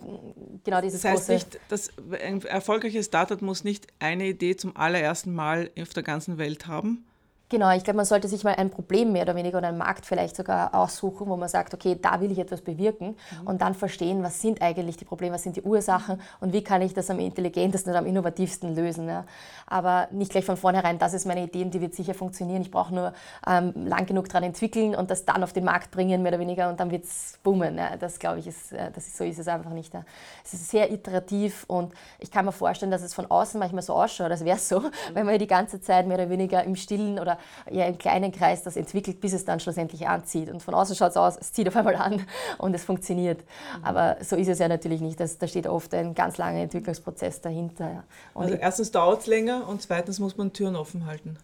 genau 0.63 0.81
dieses 0.81 1.01
das 1.01 1.11
heißt 1.11 1.27
große 1.27 1.33
nicht, 1.33 1.59
dass 1.69 1.89
ein 2.21 2.41
erfolgreiches 2.43 3.07
Startup 3.07 3.41
muss 3.41 3.63
nicht 3.63 3.87
eine 3.99 4.27
Idee 4.27 4.55
zum 4.55 4.77
allerersten 4.77 5.33
Mal 5.33 5.71
auf 5.79 5.89
der 5.89 6.03
ganzen 6.03 6.37
Welt 6.37 6.67
haben, 6.67 7.05
Genau, 7.47 7.69
ich 7.75 7.83
glaube, 7.83 7.97
man 7.97 8.07
sollte 8.07 8.27
sich 8.27 8.43
mal 8.43 8.55
ein 8.55 8.71
Problem 8.71 9.11
mehr 9.11 9.21
oder 9.21 9.35
weniger 9.35 9.59
oder 9.59 9.67
einen 9.67 9.77
Markt 9.77 10.07
vielleicht 10.07 10.35
sogar 10.35 10.73
aussuchen, 10.73 11.27
wo 11.27 11.37
man 11.37 11.47
sagt, 11.47 11.75
okay, 11.75 11.95
da 12.01 12.19
will 12.19 12.31
ich 12.31 12.39
etwas 12.39 12.61
bewirken 12.61 13.09
mhm. 13.09 13.47
und 13.47 13.61
dann 13.61 13.75
verstehen, 13.75 14.23
was 14.23 14.41
sind 14.41 14.63
eigentlich 14.63 14.97
die 14.97 15.05
Probleme, 15.05 15.35
was 15.35 15.43
sind 15.43 15.55
die 15.55 15.61
Ursachen 15.61 16.19
und 16.39 16.53
wie 16.53 16.63
kann 16.63 16.81
ich 16.81 16.95
das 16.95 17.11
am 17.11 17.19
intelligentesten 17.19 17.91
oder 17.91 17.99
am 17.99 18.07
innovativsten 18.07 18.75
lösen. 18.75 19.07
Ja. 19.07 19.25
Aber 19.67 20.07
nicht 20.09 20.31
gleich 20.31 20.43
von 20.43 20.57
vornherein, 20.57 20.97
das 20.97 21.13
ist 21.13 21.27
meine 21.27 21.43
Idee 21.43 21.61
und 21.61 21.71
die 21.71 21.81
wird 21.81 21.93
sicher 21.93 22.15
funktionieren. 22.15 22.63
Ich 22.63 22.71
brauche 22.71 22.93
nur 22.93 23.13
ähm, 23.47 23.73
lang 23.85 24.07
genug 24.07 24.27
daran 24.27 24.43
entwickeln 24.43 24.95
und 24.95 25.11
das 25.11 25.25
dann 25.25 25.43
auf 25.43 25.53
den 25.53 25.65
Markt 25.65 25.91
bringen, 25.91 26.23
mehr 26.23 26.31
oder 26.31 26.39
weniger, 26.39 26.69
und 26.69 26.79
dann 26.79 26.89
wird 26.89 27.03
es 27.03 27.37
boomen. 27.43 27.77
Ja. 27.77 27.95
Das 27.95 28.17
glaube 28.17 28.39
ich, 28.39 28.47
ist, 28.47 28.73
äh, 28.73 28.89
das 28.91 29.05
ist, 29.05 29.17
so 29.17 29.23
ist 29.23 29.37
es 29.37 29.47
einfach 29.47 29.71
nicht. 29.71 29.93
Ja. 29.93 30.03
Es 30.43 30.53
ist 30.53 30.71
sehr 30.71 30.91
iterativ 30.91 31.63
und 31.67 31.93
ich 32.17 32.31
kann 32.31 32.45
mir 32.45 32.51
vorstellen, 32.51 32.91
dass 32.91 33.03
es 33.03 33.13
von 33.13 33.29
außen 33.29 33.59
manchmal 33.59 33.83
so 33.83 33.93
ausschaut, 33.93 34.31
als 34.31 34.43
wäre 34.43 34.57
es 34.57 34.67
so, 34.67 34.79
mhm. 34.79 34.91
wenn 35.13 35.27
man 35.27 35.37
die 35.37 35.45
ganze 35.45 35.79
Zeit 35.79 36.07
mehr 36.07 36.17
oder 36.17 36.31
weniger 36.31 36.63
im 36.63 36.75
Stillen 36.75 37.19
oder 37.19 37.34
ja, 37.69 37.85
im 37.85 37.97
kleinen 37.97 38.31
Kreis 38.31 38.63
das 38.63 38.75
entwickelt, 38.75 39.21
bis 39.21 39.33
es 39.33 39.45
dann 39.45 39.59
schlussendlich 39.59 40.07
anzieht. 40.07 40.49
Und 40.49 40.61
von 40.61 40.73
außen 40.73 40.95
schaut 40.95 41.11
es 41.11 41.17
aus, 41.17 41.37
es 41.37 41.53
zieht 41.53 41.67
auf 41.67 41.75
einmal 41.75 41.95
an 41.95 42.25
und 42.57 42.73
es 42.73 42.83
funktioniert. 42.83 43.39
Mhm. 43.39 43.85
Aber 43.85 44.17
so 44.21 44.35
ist 44.35 44.47
es 44.47 44.59
ja 44.59 44.67
natürlich 44.67 45.01
nicht. 45.01 45.19
Das, 45.19 45.37
da 45.37 45.47
steht 45.47 45.67
oft 45.67 45.93
ein 45.93 46.13
ganz 46.15 46.37
langer 46.37 46.59
Entwicklungsprozess 46.59 47.41
dahinter. 47.41 47.89
Ja. 47.89 48.03
also 48.35 48.55
erstens 48.55 48.91
dauert 48.91 49.21
es 49.21 49.27
länger 49.27 49.67
und 49.67 49.81
zweitens 49.81 50.19
muss 50.19 50.37
man 50.37 50.53
Türen 50.53 50.75
offen 50.75 51.05
halten. 51.05 51.37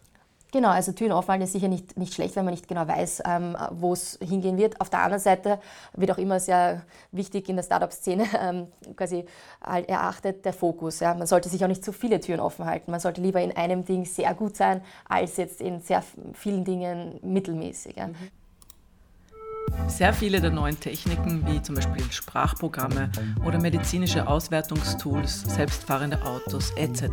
Genau, 0.51 0.69
also 0.69 0.91
Türen 0.91 1.13
aufhalten 1.13 1.43
ist 1.43 1.53
sicher 1.53 1.69
nicht, 1.69 1.97
nicht 1.97 2.13
schlecht, 2.13 2.35
wenn 2.35 2.43
man 2.43 2.53
nicht 2.53 2.67
genau 2.67 2.85
weiß, 2.85 3.23
ähm, 3.25 3.55
wo 3.71 3.93
es 3.93 4.19
hingehen 4.21 4.57
wird. 4.57 4.81
Auf 4.81 4.89
der 4.89 4.99
anderen 4.99 5.21
Seite 5.21 5.59
wird 5.93 6.11
auch 6.11 6.17
immer 6.17 6.41
sehr 6.41 6.81
wichtig 7.13 7.47
in 7.47 7.55
der 7.55 7.63
Startup-Szene 7.63 8.25
ähm, 8.41 8.67
quasi 8.97 9.25
erachtet 9.61 10.43
der 10.43 10.51
Fokus. 10.53 10.99
Ja. 10.99 11.13
Man 11.13 11.25
sollte 11.25 11.47
sich 11.47 11.63
auch 11.63 11.69
nicht 11.69 11.85
zu 11.85 11.93
viele 11.93 12.19
Türen 12.19 12.41
offen 12.41 12.65
halten. 12.65 12.91
Man 12.91 12.99
sollte 12.99 13.21
lieber 13.21 13.41
in 13.41 13.55
einem 13.55 13.85
Ding 13.85 14.03
sehr 14.03 14.33
gut 14.33 14.57
sein, 14.57 14.81
als 15.07 15.37
jetzt 15.37 15.61
in 15.61 15.79
sehr 15.79 16.03
vielen 16.33 16.65
Dingen 16.65 17.19
mittelmäßig. 17.23 17.95
Ja. 17.95 18.07
Mhm. 18.07 18.15
Sehr 19.87 20.13
viele 20.13 20.41
der 20.41 20.51
neuen 20.51 20.79
Techniken, 20.79 21.45
wie 21.47 21.61
zum 21.61 21.75
Beispiel 21.75 22.03
Sprachprogramme 22.11 23.09
oder 23.45 23.59
medizinische 23.59 24.27
Auswertungstools, 24.27 25.41
selbstfahrende 25.41 26.23
Autos 26.23 26.71
etc., 26.77 27.09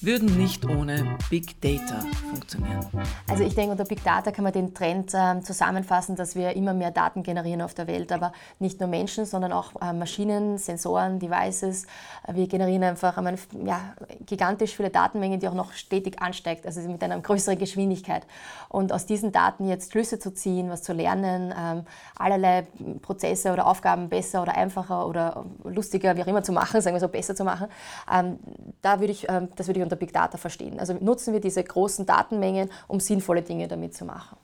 würden 0.00 0.36
nicht 0.38 0.66
ohne 0.66 1.16
Big 1.30 1.60
Data 1.60 2.00
funktionieren. 2.28 2.86
Also 3.28 3.44
ich 3.44 3.54
denke, 3.54 3.72
unter 3.72 3.84
Big 3.84 4.04
Data 4.04 4.30
kann 4.30 4.44
man 4.44 4.52
den 4.52 4.74
Trend 4.74 5.12
äh, 5.14 5.40
zusammenfassen, 5.42 6.16
dass 6.16 6.36
wir 6.36 6.54
immer 6.54 6.74
mehr 6.74 6.90
Daten 6.90 7.22
generieren 7.22 7.62
auf 7.62 7.74
der 7.74 7.86
Welt, 7.86 8.12
aber 8.12 8.32
nicht 8.58 8.80
nur 8.80 8.88
Menschen, 8.88 9.26
sondern 9.26 9.52
auch 9.52 9.72
äh, 9.80 9.92
Maschinen, 9.92 10.58
Sensoren, 10.58 11.18
Devices. 11.18 11.86
Wir 12.32 12.46
generieren 12.46 12.84
einfach 12.84 13.16
eine, 13.16 13.36
ja, 13.64 13.94
gigantisch 14.26 14.76
viele 14.76 14.90
Datenmengen, 14.90 15.40
die 15.40 15.48
auch 15.48 15.54
noch 15.54 15.72
stetig 15.72 16.20
ansteigt, 16.20 16.66
also 16.66 16.80
mit 16.82 17.02
einer 17.02 17.18
größeren 17.18 17.58
Geschwindigkeit. 17.58 18.26
Und 18.68 18.92
aus 18.92 19.06
diesen 19.06 19.32
Daten 19.32 19.68
jetzt 19.68 19.92
Schlüsse 19.92 20.18
zu 20.18 20.32
ziehen, 20.32 20.70
was 20.70 20.82
zu 20.82 20.92
lernen, 20.92 21.43
ähm, 21.56 21.84
allerlei 22.16 22.66
Prozesse 23.02 23.52
oder 23.52 23.66
Aufgaben 23.66 24.08
besser 24.08 24.42
oder 24.42 24.56
einfacher 24.56 25.06
oder 25.06 25.44
lustiger, 25.64 26.16
wie 26.16 26.22
auch 26.22 26.26
immer 26.26 26.42
zu 26.42 26.52
machen, 26.52 26.80
sagen 26.80 26.94
wir 26.94 27.00
so, 27.00 27.08
besser 27.08 27.34
zu 27.34 27.44
machen. 27.44 27.68
Ähm, 28.12 28.38
da 28.82 29.00
würde 29.00 29.12
ich, 29.12 29.28
ähm, 29.28 29.48
das 29.56 29.66
würde 29.66 29.80
ich 29.80 29.84
unter 29.84 29.96
Big 29.96 30.12
Data 30.12 30.38
verstehen. 30.38 30.78
Also 30.78 30.94
nutzen 30.94 31.32
wir 31.32 31.40
diese 31.40 31.62
großen 31.62 32.06
Datenmengen, 32.06 32.70
um 32.88 33.00
sinnvolle 33.00 33.42
Dinge 33.42 33.68
damit 33.68 33.94
zu 33.94 34.04
machen. 34.04 34.38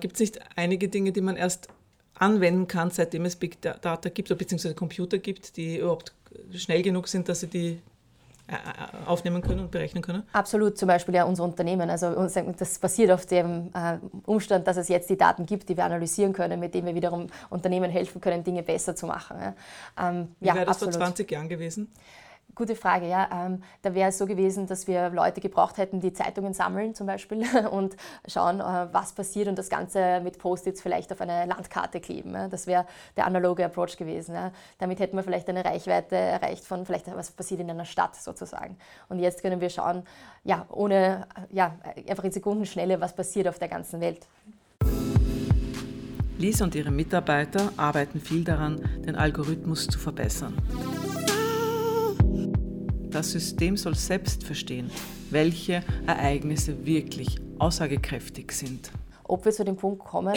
Gibt 0.00 0.14
es 0.14 0.20
nicht 0.20 0.40
einige 0.56 0.88
Dinge, 0.90 1.10
die 1.10 1.22
man 1.22 1.36
erst 1.36 1.68
anwenden 2.14 2.66
kann, 2.66 2.90
seitdem 2.90 3.24
es 3.24 3.36
Big 3.36 3.62
Data 3.62 4.10
gibt, 4.10 4.30
oder 4.30 4.36
beziehungsweise 4.36 4.74
Computer 4.74 5.16
gibt, 5.16 5.56
die 5.56 5.78
überhaupt 5.78 6.12
schnell 6.52 6.82
genug 6.82 7.08
sind, 7.08 7.28
dass 7.28 7.40
sie 7.40 7.46
die 7.46 7.68
äh, 7.68 7.72
äh, 7.72 7.80
aufnehmen 9.06 9.42
können 9.42 9.60
und 9.60 9.70
berechnen 9.70 10.02
können? 10.02 10.22
Absolut, 10.32 10.78
zum 10.78 10.88
Beispiel 10.88 11.14
ja 11.14 11.24
unser 11.24 11.44
Unternehmen. 11.44 11.90
Also 11.90 12.14
das 12.58 12.78
basiert 12.78 13.10
auf 13.10 13.26
dem 13.26 13.70
äh, 13.74 13.98
Umstand, 14.26 14.66
dass 14.66 14.76
es 14.76 14.88
jetzt 14.88 15.10
die 15.10 15.16
Daten 15.16 15.46
gibt, 15.46 15.68
die 15.68 15.76
wir 15.76 15.84
analysieren 15.84 16.32
können, 16.32 16.60
mit 16.60 16.74
denen 16.74 16.86
wir 16.86 16.94
wiederum 16.94 17.26
Unternehmen 17.48 17.90
helfen 17.90 18.20
können, 18.20 18.44
Dinge 18.44 18.62
besser 18.62 18.94
zu 18.96 19.06
machen. 19.06 19.36
Ähm, 20.00 20.28
Wie 20.40 20.46
ja, 20.46 20.54
wäre 20.54 20.66
das 20.66 20.76
absolut. 20.76 20.94
vor 20.94 21.04
20 21.04 21.30
Jahren 21.30 21.48
gewesen? 21.48 21.92
Gute 22.54 22.74
Frage, 22.74 23.08
ja. 23.08 23.28
Ähm, 23.32 23.62
da 23.82 23.94
wäre 23.94 24.08
es 24.08 24.18
so 24.18 24.26
gewesen, 24.26 24.66
dass 24.66 24.86
wir 24.86 25.10
Leute 25.10 25.40
gebraucht 25.40 25.78
hätten, 25.78 26.00
die 26.00 26.12
Zeitungen 26.12 26.52
sammeln 26.52 26.94
zum 26.94 27.06
Beispiel 27.06 27.44
und 27.70 27.96
schauen, 28.26 28.60
äh, 28.60 28.88
was 28.92 29.12
passiert 29.12 29.48
und 29.48 29.56
das 29.56 29.68
Ganze 29.68 30.20
mit 30.20 30.38
Post-its 30.38 30.82
vielleicht 30.82 31.12
auf 31.12 31.20
eine 31.20 31.46
Landkarte 31.46 32.00
kleben. 32.00 32.34
Ja. 32.34 32.48
Das 32.48 32.66
wäre 32.66 32.86
der 33.16 33.26
analoge 33.26 33.64
Approach 33.64 33.96
gewesen. 33.96 34.34
Ja. 34.34 34.52
Damit 34.78 35.00
hätten 35.00 35.16
wir 35.16 35.22
vielleicht 35.22 35.48
eine 35.48 35.64
Reichweite 35.64 36.16
erreicht 36.16 36.64
von 36.64 36.86
vielleicht, 36.86 37.14
was 37.14 37.30
passiert 37.30 37.60
in 37.60 37.70
einer 37.70 37.84
Stadt 37.84 38.16
sozusagen. 38.16 38.76
Und 39.08 39.20
jetzt 39.20 39.42
können 39.42 39.60
wir 39.60 39.70
schauen, 39.70 40.02
ja, 40.44 40.66
ohne, 40.70 41.26
ja, 41.50 41.76
einfach 42.08 42.24
in 42.24 42.32
Sekundenschnelle, 42.32 43.00
was 43.00 43.14
passiert 43.14 43.46
auf 43.48 43.58
der 43.58 43.68
ganzen 43.68 44.00
Welt. 44.00 44.26
Lisa 46.38 46.64
und 46.64 46.74
ihre 46.74 46.90
Mitarbeiter 46.90 47.70
arbeiten 47.76 48.18
viel 48.18 48.44
daran, 48.44 48.80
den 49.04 49.14
Algorithmus 49.14 49.86
zu 49.86 49.98
verbessern. 49.98 50.56
Das 53.10 53.32
System 53.32 53.76
soll 53.76 53.96
selbst 53.96 54.44
verstehen, 54.44 54.90
welche 55.30 55.82
Ereignisse 56.06 56.86
wirklich 56.86 57.40
aussagekräftig 57.58 58.52
sind. 58.52 58.90
Ob 59.24 59.44
wir 59.44 59.52
zu 59.52 59.64
dem 59.64 59.76
Punkt 59.76 60.04
kommen, 60.04 60.34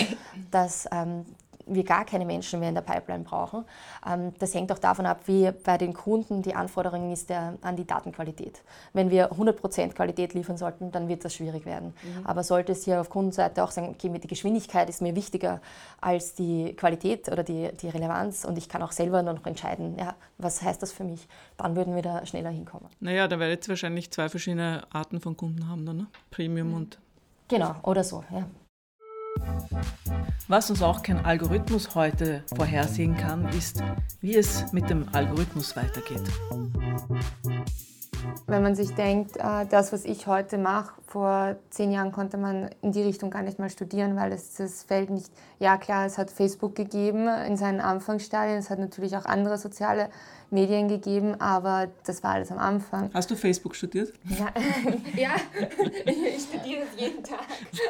dass 0.52 0.88
ähm, 0.92 1.26
wir 1.66 1.84
gar 1.84 2.06
keine 2.06 2.26
Menschen 2.26 2.60
mehr 2.60 2.70
in 2.70 2.76
der 2.76 2.82
Pipeline 2.82 3.24
brauchen. 3.24 3.66
Ähm, 4.08 4.34
das 4.40 4.54
hängt 4.54 4.72
auch 4.72 4.80
davon 4.80 5.06
ab, 5.06 5.22
wie 5.26 5.52
bei 5.64 5.78
den 5.78 5.94
Kunden 5.94 6.42
die 6.42 6.56
Anforderung 6.56 7.12
ist 7.12 7.30
der, 7.30 7.58
an 7.62 7.76
die 7.76 7.86
Datenqualität. 7.86 8.62
Wenn 8.94 9.10
wir 9.10 9.32
100% 9.32 9.94
Qualität 9.94 10.34
liefern 10.34 10.58
sollten, 10.58 10.92
dann 10.92 11.08
wird 11.08 11.26
das 11.26 11.34
schwierig 11.34 11.66
werden. 11.66 11.94
Mhm. 12.04 12.26
Aber 12.26 12.44
sollte 12.44 12.72
es 12.72 12.86
hier 12.86 13.00
auf 13.00 13.10
Kundenseite 13.10 13.64
auch 13.64 13.72
sagen, 13.72 13.90
okay, 13.90 14.10
die 14.10 14.28
Geschwindigkeit 14.28 14.90
ist 14.90 15.02
mir 15.02 15.16
wichtiger 15.16 15.62
als 16.02 16.34
die 16.34 16.74
Qualität 16.76 17.30
oder 17.32 17.44
die, 17.44 17.70
die 17.82 17.90
Relevanz 17.90 18.46
und 18.46 18.58
ich 18.58 18.70
kann 18.70 18.82
auch 18.82 18.92
selber 18.92 19.24
noch 19.24 19.46
entscheiden, 19.46 19.98
ja, 19.98 20.16
was 20.38 20.62
heißt 20.62 20.82
das 20.82 20.92
für 20.92 21.04
mich, 21.04 21.28
dann 21.58 21.76
würden 21.76 21.96
wir 21.96 22.02
da 22.02 22.26
schneller 22.26 22.50
hinkommen. 22.50 22.90
Naja, 23.00 23.28
da 23.28 23.40
werdet 23.40 23.66
ihr 23.66 23.70
wahrscheinlich 23.70 24.12
zwei 24.12 24.30
verschiedene 24.30 24.84
Arten 24.92 25.20
von 25.20 25.38
Kunden 25.38 25.68
haben, 25.68 25.86
dann, 25.86 25.98
ne? 25.98 26.08
Premium 26.32 26.70
mhm. 26.70 26.76
und... 26.76 27.00
Genau, 27.48 27.76
oder 27.84 28.04
so, 28.04 28.24
ja. 28.32 28.46
Was 30.48 30.70
uns 30.70 30.82
auch 30.82 31.02
kein 31.02 31.24
Algorithmus 31.24 31.96
heute 31.96 32.44
vorhersehen 32.56 33.18
kann, 33.18 33.48
ist, 33.50 33.82
wie 34.22 34.36
es 34.36 34.72
mit 34.72 34.90
dem 34.90 35.08
Algorithmus 35.14 35.76
weitergeht. 35.76 36.22
Wenn 38.48 38.64
man 38.64 38.76
sich 38.76 38.94
denkt, 38.96 39.38
äh, 39.38 39.66
das, 39.70 39.94
was 39.94 40.06
ich 40.06 40.28
heute 40.28 40.58
mache, 40.58 40.94
vor 41.08 41.56
zehn 41.70 41.92
Jahren 41.92 42.12
konnte 42.12 42.38
man 42.38 42.70
in 42.82 42.92
die 42.92 43.02
Richtung 43.02 43.30
gar 43.30 43.42
nicht 43.42 43.60
mal 43.60 43.70
studieren, 43.70 44.16
weil 44.16 44.32
es 44.32 44.56
das 44.56 44.84
Feld 44.84 45.10
nicht, 45.10 45.32
ja 45.60 45.78
klar, 45.78 46.06
es 46.06 46.18
hat 46.18 46.30
Facebook 46.32 46.76
gegeben 46.76 47.28
in 47.48 47.58
seinen 47.58 47.82
Anfangsstadien, 47.82 48.58
es 48.58 48.70
hat 48.70 48.80
natürlich 48.80 49.16
auch 49.16 49.26
andere 49.26 49.58
soziale 49.58 50.10
Medien 50.50 50.88
gegeben, 50.88 51.40
aber 51.42 51.88
das 52.06 52.24
war 52.24 52.32
alles 52.32 52.52
am 52.52 52.60
Anfang. 52.60 53.10
Hast 53.14 53.30
du 53.32 53.36
Facebook 53.36 53.76
studiert? 53.76 54.14
Ja, 54.26 54.48
ja 55.16 55.36
ich 56.06 56.44
studiere 56.44 56.84
es 56.84 57.00
jeden 57.00 57.24
Tag 57.24 57.40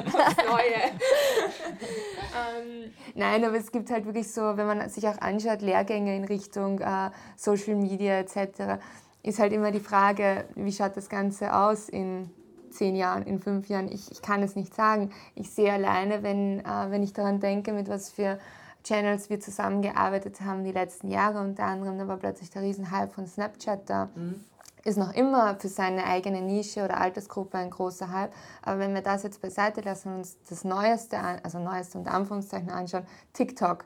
aufs 0.05 0.37
Neue. 0.37 0.83
ähm, 2.63 2.91
nein, 3.15 3.43
aber 3.43 3.57
es 3.57 3.71
gibt 3.71 3.91
halt 3.91 4.05
wirklich 4.05 4.31
so, 4.31 4.41
wenn 4.57 4.65
man 4.65 4.89
sich 4.89 5.07
auch 5.07 5.19
anschaut, 5.19 5.61
Lehrgänge 5.61 6.15
in 6.15 6.23
Richtung 6.23 6.79
äh, 6.79 7.11
Social 7.35 7.75
Media 7.75 8.19
etc., 8.19 8.79
ist 9.23 9.39
halt 9.39 9.53
immer 9.53 9.71
die 9.71 9.79
Frage, 9.79 10.45
wie 10.55 10.71
schaut 10.71 10.97
das 10.97 11.09
Ganze 11.09 11.55
aus 11.55 11.87
in 11.87 12.29
zehn 12.69 12.95
Jahren, 12.95 13.23
in 13.23 13.39
fünf 13.39 13.69
Jahren? 13.69 13.89
Ich, 13.89 14.11
ich 14.11 14.21
kann 14.21 14.43
es 14.43 14.55
nicht 14.55 14.75
sagen. 14.75 15.11
Ich 15.33 15.49
sehe 15.49 15.71
alleine, 15.71 16.23
wenn, 16.23 16.59
äh, 16.59 16.89
wenn 16.89 17.03
ich 17.03 17.13
daran 17.13 17.39
denke, 17.39 17.71
mit 17.71 17.87
was 17.87 18.09
für 18.11 18.37
Channels 18.83 19.29
wir 19.29 19.39
zusammengearbeitet 19.39 20.41
haben 20.41 20.65
die 20.65 20.73
letzten 20.73 21.09
Jahre. 21.09 21.39
Unter 21.39 21.63
anderem, 21.63 21.97
da 21.97 22.07
war 22.07 22.17
plötzlich 22.17 22.49
der 22.49 22.63
Riesenhype 22.63 23.13
von 23.13 23.25
Snapchat 23.25 23.89
da. 23.89 24.09
Mhm. 24.13 24.43
Ist 24.83 24.97
noch 24.97 25.13
immer 25.13 25.55
für 25.55 25.69
seine 25.69 26.03
eigene 26.03 26.41
Nische 26.41 26.83
oder 26.83 26.99
Altersgruppe 26.99 27.57
ein 27.57 27.69
großer 27.69 28.11
Hype. 28.11 28.33
Aber 28.61 28.79
wenn 28.79 28.93
wir 28.93 29.01
das 29.01 29.23
jetzt 29.23 29.41
beiseite 29.41 29.79
lassen 29.79 30.09
und 30.09 30.15
uns 30.15 30.37
das 30.49 30.65
Neueste, 30.65 31.17
also 31.41 31.59
Neueste 31.59 31.97
unter 31.97 32.13
Anführungszeichen 32.13 32.69
anschauen, 32.69 33.07
TikTok, 33.31 33.85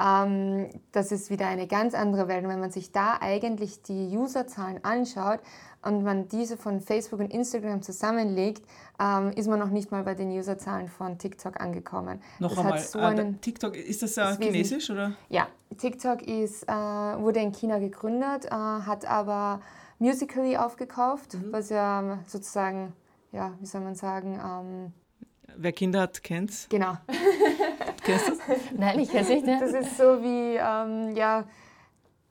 ähm, 0.00 0.70
das 0.92 1.12
ist 1.12 1.30
wieder 1.30 1.46
eine 1.46 1.66
ganz 1.66 1.94
andere 1.94 2.28
Welt. 2.28 2.44
Und 2.44 2.50
wenn 2.50 2.60
man 2.60 2.70
sich 2.70 2.92
da 2.92 3.18
eigentlich 3.20 3.82
die 3.82 4.16
Userzahlen 4.16 4.84
anschaut, 4.84 5.40
und 5.82 6.04
man 6.04 6.28
diese 6.28 6.56
von 6.56 6.80
Facebook 6.80 7.20
und 7.20 7.32
Instagram 7.32 7.82
zusammenlegt, 7.82 8.62
ähm, 9.00 9.32
ist 9.32 9.48
man 9.48 9.58
noch 9.58 9.70
nicht 9.70 9.90
mal 9.90 10.04
bei 10.04 10.14
den 10.14 10.30
Userzahlen 10.30 10.88
von 10.88 11.18
TikTok 11.18 11.60
angekommen. 11.60 12.22
Noch 12.38 12.50
das 12.50 12.58
einmal, 12.58 12.78
so 12.80 12.98
einen, 13.00 13.40
TikTok, 13.40 13.76
ist 13.76 14.02
das 14.02 14.16
äh, 14.16 14.36
chinesisch 14.36 14.90
oder? 14.90 15.12
Ja, 15.28 15.48
TikTok 15.76 16.22
ist, 16.22 16.68
äh, 16.68 16.72
wurde 16.72 17.40
in 17.40 17.52
China 17.52 17.78
gegründet, 17.78 18.46
äh, 18.46 18.50
hat 18.50 19.04
aber 19.04 19.60
Musically 19.98 20.56
aufgekauft, 20.56 21.34
mhm. 21.34 21.52
was 21.52 21.70
ja 21.70 22.18
sozusagen, 22.26 22.92
ja, 23.32 23.52
wie 23.60 23.66
soll 23.66 23.80
man 23.80 23.94
sagen, 23.94 24.40
ähm, 24.42 24.92
Wer 25.54 25.72
Kinder 25.72 26.00
hat, 26.00 26.22
kennt's. 26.22 26.66
Genau. 26.70 26.96
Kennst 28.04 28.28
du 28.28 28.32
das? 28.32 28.58
Nein, 28.76 29.00
ich 29.00 29.10
kenne 29.10 29.22
es 29.22 29.28
nicht. 29.28 29.46
Ne? 29.46 29.58
Das 29.60 29.72
ist 29.72 29.96
so 29.96 30.22
wie, 30.22 30.56
ähm, 30.56 31.14
ja, 31.16 31.44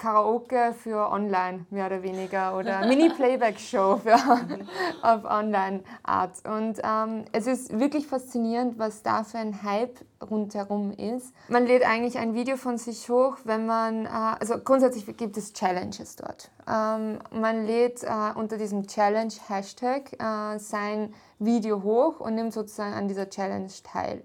Karaoke 0.02 0.74
für 0.74 1.12
online, 1.12 1.66
mehr 1.70 1.86
oder 1.86 2.02
weniger, 2.02 2.58
oder 2.58 2.80
Mini-Playback-Show 2.88 3.98
für 3.98 4.16
auf 5.04 5.24
Online-Art. 5.26 6.44
Und 6.46 6.82
ähm, 6.84 7.26
es 7.32 7.46
ist 7.46 7.80
wirklich 7.80 8.08
faszinierend, 8.08 8.80
was 8.80 9.04
da 9.04 9.24
für 9.24 9.38
ein 9.38 9.62
Hype 9.62 10.00
rundherum 10.30 10.92
ist. 10.92 11.34
Man 11.48 11.66
lädt 11.66 11.84
eigentlich 11.84 12.18
ein 12.18 12.34
Video 12.34 12.58
von 12.58 12.78
sich 12.78 13.10
hoch, 13.10 13.38
wenn 13.44 13.66
man, 13.66 14.06
äh, 14.06 14.10
also 14.10 14.58
grundsätzlich 14.60 15.06
gibt 15.18 15.38
es 15.38 15.54
Challenges 15.54 16.16
dort. 16.16 16.52
Ähm, 16.68 17.20
man 17.32 17.66
lädt 17.66 18.04
äh, 18.04 18.10
unter 18.36 18.58
diesem 18.58 18.88
Challenge-Hashtag 18.88 20.14
äh, 20.20 20.60
sein 20.60 21.14
Video 21.40 21.82
hoch 21.82 22.20
und 22.20 22.36
nimmt 22.36 22.54
sozusagen 22.54 22.94
an 22.94 23.08
dieser 23.08 23.30
Challenge 23.30 23.72
teil. 23.84 24.24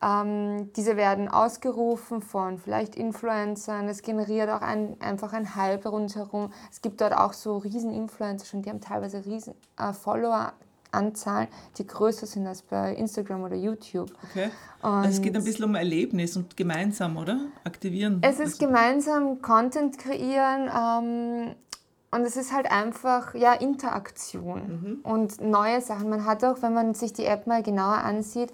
Ähm, 0.00 0.72
diese 0.74 0.96
werden 0.96 1.28
ausgerufen 1.28 2.22
von 2.22 2.58
vielleicht 2.58 2.94
Influencern, 2.94 3.88
es 3.88 4.02
generiert 4.02 4.50
auch 4.50 4.60
ein, 4.60 4.96
einfach 5.00 5.32
ein 5.32 5.56
Hype 5.56 5.86
rundherum. 5.86 6.52
Es 6.70 6.80
gibt 6.80 7.00
dort 7.00 7.12
auch 7.12 7.32
so 7.32 7.58
riesen 7.58 7.92
Influencer 7.92 8.46
schon, 8.46 8.62
die 8.62 8.70
haben 8.70 8.80
teilweise 8.80 9.24
riesen 9.24 9.54
äh, 9.78 9.92
Follower 9.92 10.52
Anzahlen, 10.94 11.48
die 11.76 11.86
größer 11.86 12.26
sind 12.26 12.46
als 12.46 12.62
bei 12.62 12.94
Instagram 12.94 13.42
oder 13.42 13.56
YouTube. 13.56 14.10
Okay. 14.30 14.50
Also 14.82 15.10
es 15.10 15.22
geht 15.22 15.36
ein 15.36 15.44
bisschen 15.44 15.64
um 15.64 15.74
Erlebnis 15.74 16.36
und 16.36 16.56
gemeinsam, 16.56 17.16
oder? 17.16 17.40
Aktivieren. 17.64 18.18
Es 18.22 18.38
ist 18.38 18.54
also 18.54 18.66
gemeinsam 18.66 19.42
Content 19.42 19.98
kreieren 19.98 20.70
ähm, 20.74 21.54
und 22.10 22.20
es 22.22 22.36
ist 22.36 22.52
halt 22.52 22.70
einfach 22.70 23.34
ja, 23.34 23.54
Interaktion 23.54 25.00
mhm. 25.02 25.10
und 25.10 25.40
neue 25.40 25.80
Sachen. 25.80 26.10
Man 26.10 26.24
hat 26.24 26.44
auch, 26.44 26.62
wenn 26.62 26.74
man 26.74 26.94
sich 26.94 27.12
die 27.12 27.24
App 27.24 27.46
mal 27.46 27.62
genauer 27.62 27.98
ansieht, 27.98 28.52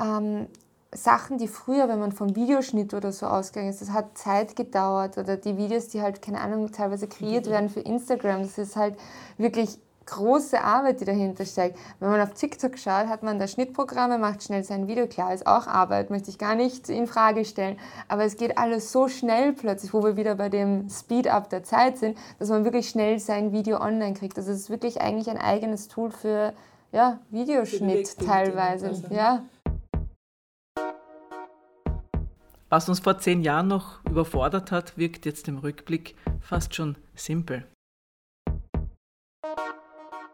ähm, 0.00 0.46
Sachen, 0.94 1.38
die 1.38 1.48
früher, 1.48 1.88
wenn 1.88 1.98
man 1.98 2.12
vom 2.12 2.36
Videoschnitt 2.36 2.92
oder 2.92 3.12
so 3.12 3.26
ausgegangen 3.26 3.70
ist, 3.70 3.80
das 3.80 3.90
hat 3.90 4.16
Zeit 4.16 4.56
gedauert 4.56 5.16
oder 5.16 5.38
die 5.38 5.56
Videos, 5.56 5.88
die 5.88 6.02
halt, 6.02 6.20
keine 6.20 6.40
Ahnung, 6.40 6.70
teilweise 6.70 7.08
kreiert 7.08 7.46
mhm. 7.46 7.50
werden 7.50 7.68
für 7.70 7.80
Instagram, 7.80 8.42
das 8.42 8.58
ist 8.58 8.76
halt 8.76 8.96
wirklich 9.38 9.78
große 10.06 10.62
Arbeit, 10.62 11.00
die 11.00 11.04
dahinter 11.04 11.44
steckt. 11.44 11.78
Wenn 12.00 12.10
man 12.10 12.20
auf 12.20 12.34
TikTok 12.34 12.78
schaut, 12.78 13.08
hat 13.08 13.22
man 13.22 13.38
da 13.38 13.46
Schnittprogramme, 13.46 14.18
macht 14.18 14.42
schnell 14.42 14.64
sein 14.64 14.88
Video. 14.88 15.06
Klar, 15.06 15.34
ist 15.34 15.46
auch 15.46 15.66
Arbeit, 15.66 16.10
möchte 16.10 16.30
ich 16.30 16.38
gar 16.38 16.54
nicht 16.54 16.88
in 16.88 17.06
Frage 17.06 17.44
stellen. 17.44 17.78
Aber 18.08 18.24
es 18.24 18.36
geht 18.36 18.58
alles 18.58 18.92
so 18.92 19.08
schnell 19.08 19.52
plötzlich, 19.52 19.92
wo 19.94 20.02
wir 20.02 20.16
wieder 20.16 20.34
bei 20.34 20.48
dem 20.48 20.88
Speed-up 20.88 21.50
der 21.50 21.62
Zeit 21.62 21.98
sind, 21.98 22.18
dass 22.38 22.48
man 22.48 22.64
wirklich 22.64 22.88
schnell 22.88 23.18
sein 23.18 23.52
Video 23.52 23.80
online 23.80 24.14
kriegt. 24.14 24.36
Also 24.38 24.52
es 24.52 24.60
ist 24.60 24.70
wirklich 24.70 25.00
eigentlich 25.00 25.30
ein 25.30 25.38
eigenes 25.38 25.88
Tool 25.88 26.10
für 26.10 26.52
ja, 26.92 27.20
Videoschnitt 27.30 28.18
teilweise. 28.18 28.88
Also. 28.88 29.06
Ja. 29.10 29.44
Was 32.68 32.88
uns 32.88 33.00
vor 33.00 33.18
zehn 33.18 33.42
Jahren 33.42 33.68
noch 33.68 34.02
überfordert 34.06 34.72
hat, 34.72 34.96
wirkt 34.96 35.26
jetzt 35.26 35.46
im 35.46 35.58
Rückblick 35.58 36.16
fast 36.40 36.74
schon 36.74 36.96
simpel. 37.14 37.66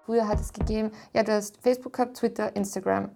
Früher 0.08 0.26
hat 0.26 0.40
es 0.40 0.54
gegeben, 0.54 0.90
ja, 1.12 1.22
du 1.22 1.32
hast 1.32 1.58
Facebook 1.58 1.92
gehabt, 1.92 2.16
Twitter, 2.16 2.56
Instagram 2.56 3.10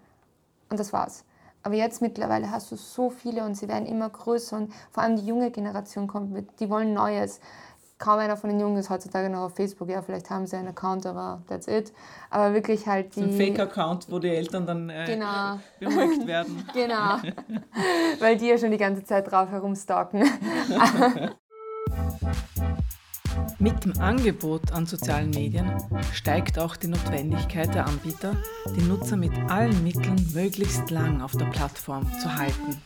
und 0.68 0.78
das 0.78 0.92
war's. 0.92 1.24
Aber 1.62 1.74
jetzt 1.74 2.02
mittlerweile 2.02 2.50
hast 2.50 2.70
du 2.70 2.76
so 2.76 3.08
viele 3.08 3.46
und 3.46 3.54
sie 3.54 3.66
werden 3.66 3.86
immer 3.86 4.10
größer 4.10 4.58
und 4.58 4.74
vor 4.90 5.02
allem 5.02 5.16
die 5.16 5.24
junge 5.24 5.50
Generation 5.50 6.06
kommt 6.06 6.32
mit, 6.32 6.60
die 6.60 6.68
wollen 6.68 6.92
Neues. 6.92 7.40
Kaum 7.96 8.18
einer 8.18 8.36
von 8.36 8.50
den 8.50 8.60
Jungen 8.60 8.76
ist 8.76 8.90
heutzutage 8.90 9.30
noch 9.30 9.40
auf 9.40 9.54
Facebook. 9.54 9.88
Ja, 9.88 10.02
vielleicht 10.02 10.28
haben 10.28 10.46
sie 10.46 10.56
einen 10.56 10.68
Account, 10.68 11.06
aber 11.06 11.40
that's 11.48 11.66
it. 11.66 11.94
Aber 12.28 12.52
wirklich 12.52 12.86
halt 12.86 13.16
die. 13.16 13.22
ein 13.22 13.32
Fake-Account, 13.38 14.10
wo 14.10 14.18
die 14.18 14.28
Eltern 14.28 14.66
dann 14.66 14.90
äh, 14.90 15.06
genau. 15.06 15.60
beruhigt 15.80 16.26
werden. 16.26 16.68
genau. 16.74 17.16
Weil 18.18 18.36
die 18.36 18.48
ja 18.48 18.58
schon 18.58 18.70
die 18.70 18.76
ganze 18.76 19.02
Zeit 19.02 19.32
drauf 19.32 19.48
herumstalken. 19.48 20.28
Mit 23.58 23.84
dem 23.84 23.98
Angebot 24.00 24.72
an 24.72 24.86
sozialen 24.86 25.30
Medien 25.30 25.70
steigt 26.12 26.58
auch 26.58 26.76
die 26.76 26.88
Notwendigkeit 26.88 27.74
der 27.74 27.86
Anbieter, 27.86 28.36
die 28.76 28.82
Nutzer 28.82 29.16
mit 29.16 29.32
allen 29.48 29.82
Mitteln 29.82 30.16
möglichst 30.34 30.90
lang 30.90 31.20
auf 31.20 31.32
der 31.32 31.46
Plattform 31.46 32.04
zu 32.20 32.34
halten. 32.36 32.80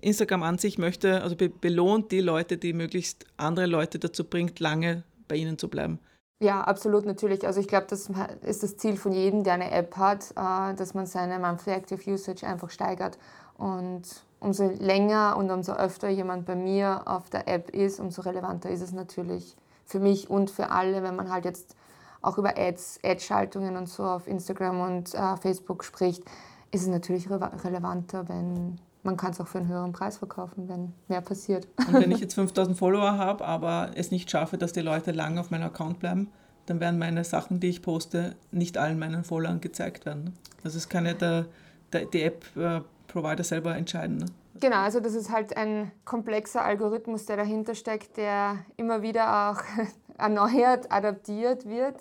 Instagram 0.00 0.42
an 0.42 0.58
sich 0.58 0.78
möchte, 0.78 1.22
also 1.22 1.36
belohnt 1.36 2.12
die 2.12 2.20
Leute, 2.20 2.56
die 2.56 2.72
möglichst 2.72 3.26
andere 3.36 3.66
Leute 3.66 3.98
dazu 3.98 4.24
bringt, 4.24 4.60
lange 4.60 5.02
bei 5.26 5.36
ihnen 5.36 5.58
zu 5.58 5.68
bleiben. 5.68 5.98
Ja, 6.40 6.60
absolut 6.62 7.04
natürlich. 7.04 7.46
Also 7.46 7.60
ich 7.60 7.66
glaube, 7.66 7.86
das 7.90 8.10
ist 8.42 8.62
das 8.62 8.76
Ziel 8.76 8.96
von 8.96 9.12
jedem, 9.12 9.42
der 9.42 9.54
eine 9.54 9.70
App 9.72 9.96
hat, 9.96 10.30
äh, 10.30 10.74
dass 10.74 10.94
man 10.94 11.06
seine 11.06 11.38
Monthly 11.38 11.72
Active 11.72 12.10
Usage 12.10 12.46
einfach 12.46 12.70
steigert. 12.70 13.18
Und 13.56 14.02
umso 14.40 14.68
länger 14.68 15.36
und 15.36 15.50
umso 15.50 15.72
öfter 15.72 16.08
jemand 16.08 16.46
bei 16.46 16.54
mir 16.54 17.02
auf 17.06 17.30
der 17.30 17.48
App 17.48 17.70
ist, 17.70 18.00
umso 18.00 18.22
relevanter 18.22 18.70
ist 18.70 18.82
es 18.82 18.92
natürlich 18.92 19.56
für 19.84 20.00
mich 20.00 20.30
und 20.30 20.50
für 20.50 20.70
alle, 20.70 21.02
wenn 21.02 21.16
man 21.16 21.30
halt 21.30 21.44
jetzt 21.44 21.74
auch 22.20 22.38
über 22.38 22.58
Ads, 22.58 23.00
Ad-Schaltungen 23.04 23.76
und 23.76 23.88
so 23.88 24.04
auf 24.04 24.26
Instagram 24.26 24.80
und 24.80 25.14
äh, 25.14 25.36
Facebook 25.36 25.84
spricht, 25.84 26.22
ist 26.70 26.82
es 26.82 26.88
natürlich 26.88 27.30
re 27.30 27.50
relevanter, 27.64 28.28
wenn 28.28 28.78
man 29.02 29.16
kann 29.16 29.30
es 29.30 29.40
auch 29.40 29.46
für 29.46 29.58
einen 29.58 29.68
höheren 29.68 29.92
Preis 29.92 30.18
verkaufen, 30.18 30.68
wenn 30.68 30.92
mehr 31.06 31.20
passiert. 31.20 31.68
Und 31.78 31.94
wenn 31.94 32.10
ich 32.10 32.18
jetzt 32.20 32.34
5000 32.34 32.76
Follower 32.76 33.16
habe, 33.16 33.44
aber 33.44 33.92
es 33.94 34.10
nicht 34.10 34.30
schaffe, 34.30 34.58
dass 34.58 34.72
die 34.72 34.80
Leute 34.80 35.12
lange 35.12 35.40
auf 35.40 35.50
meinem 35.50 35.68
Account 35.68 36.00
bleiben, 36.00 36.28
dann 36.66 36.80
werden 36.80 36.98
meine 36.98 37.24
Sachen, 37.24 37.60
die 37.60 37.68
ich 37.68 37.80
poste, 37.80 38.36
nicht 38.50 38.76
allen 38.76 38.98
meinen 38.98 39.24
Followern 39.24 39.60
gezeigt 39.60 40.04
werden. 40.04 40.34
Also 40.64 40.76
es 40.76 40.88
kann 40.88 41.06
ja 41.06 41.14
der, 41.14 41.46
der 41.92 42.04
die 42.06 42.22
App 42.22 42.44
äh, 42.56 42.80
Provider 43.08 43.42
selber 43.42 43.76
entscheiden. 43.76 44.18
Ne? 44.18 44.26
Genau, 44.60 44.76
also 44.76 45.00
das 45.00 45.14
ist 45.14 45.30
halt 45.30 45.56
ein 45.56 45.90
komplexer 46.04 46.64
Algorithmus, 46.64 47.26
der 47.26 47.36
dahinter 47.36 47.74
steckt, 47.74 48.16
der 48.16 48.58
immer 48.76 49.02
wieder 49.02 49.50
auch 49.50 49.62
erneuert, 50.18 50.92
adaptiert 50.92 51.66
wird. 51.66 51.96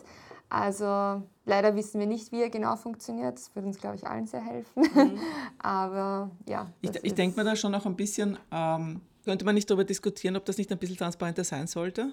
Also 0.50 1.24
leider 1.46 1.76
wissen 1.76 2.00
wir 2.00 2.08
nicht, 2.08 2.32
wie 2.32 2.41
er 2.41 2.50
genau 2.50 2.76
funktioniert. 2.76 3.36
Das 3.36 3.54
würde 3.56 3.67
uns, 3.67 3.80
glaube 3.80 3.96
ich, 3.96 4.08
allen 4.08 4.28
sehr 4.28 4.41
helfen. 4.41 4.84
Mhm. 4.93 5.20
Aber 5.60 6.32
ja. 6.48 6.72
Ich, 6.82 6.91
ich 7.04 7.15
denke 7.15 7.38
mir 7.38 7.43
da 7.43 7.56
schon 7.56 7.74
auch 7.76 7.86
ein 7.86 7.96
bisschen, 7.96 8.38
ähm, 8.52 9.02
könnte 9.26 9.46
man 9.46 9.56
nicht 9.56 9.70
darüber 9.70 9.84
diskutieren, 9.84 10.36
ob 10.36 10.46
das 10.46 10.58
nicht 10.58 10.72
ein 10.72 10.78
bisschen 10.78 10.98
transparenter 10.98 11.43
sein 11.43 11.67
sollte? 11.67 12.12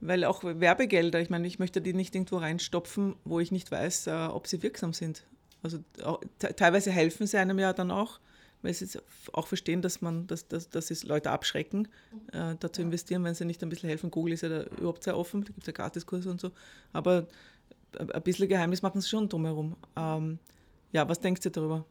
Weil 0.00 0.24
auch 0.24 0.44
Werbegelder, 0.44 1.20
ich 1.20 1.30
meine, 1.30 1.46
ich 1.46 1.58
möchte 1.58 1.80
die 1.80 1.92
nicht 1.92 2.14
irgendwo 2.14 2.38
reinstopfen, 2.38 3.16
wo 3.24 3.40
ich 3.40 3.52
nicht 3.52 3.70
weiß, 3.70 4.06
äh, 4.06 4.28
ob 4.30 4.46
sie 4.46 4.62
wirksam 4.62 4.92
sind. 4.92 5.24
Also 5.62 5.78
teilweise 6.38 6.90
helfen 6.90 7.26
sie 7.26 7.36
einem 7.36 7.58
ja 7.58 7.72
dann 7.72 7.90
auch, 7.90 8.20
weil 8.62 8.72
sie 8.74 8.98
auch 9.32 9.46
verstehen, 9.46 9.82
dass 9.82 10.00
man, 10.00 10.26
dass, 10.26 10.48
dass, 10.48 10.68
dass 10.68 10.90
es 10.90 11.04
Leute 11.04 11.30
abschrecken, 11.30 11.88
äh, 12.32 12.54
da 12.58 12.72
zu 12.72 12.82
investieren, 12.82 13.24
wenn 13.24 13.34
sie 13.34 13.44
nicht 13.44 13.62
ein 13.62 13.68
bisschen 13.68 13.88
helfen. 13.88 14.10
Google 14.10 14.32
ist 14.34 14.42
ja 14.42 14.48
da 14.48 14.62
überhaupt 14.64 15.04
sehr 15.04 15.16
offen, 15.16 15.42
da 15.42 15.46
gibt 15.46 15.60
es 15.60 15.66
ja 15.66 15.72
Gratiskurse 15.72 16.30
und 16.30 16.40
so. 16.40 16.50
Aber 16.92 17.26
ein 17.98 18.22
bisschen 18.22 18.48
Geheimnis 18.48 18.82
machen 18.82 19.00
sie 19.00 19.08
schon 19.08 19.28
drumherum. 19.28 19.76
Ähm, 19.96 20.38
ja, 20.92 21.08
was 21.08 21.20
denkst 21.20 21.42
du 21.42 21.50
darüber? 21.50 21.84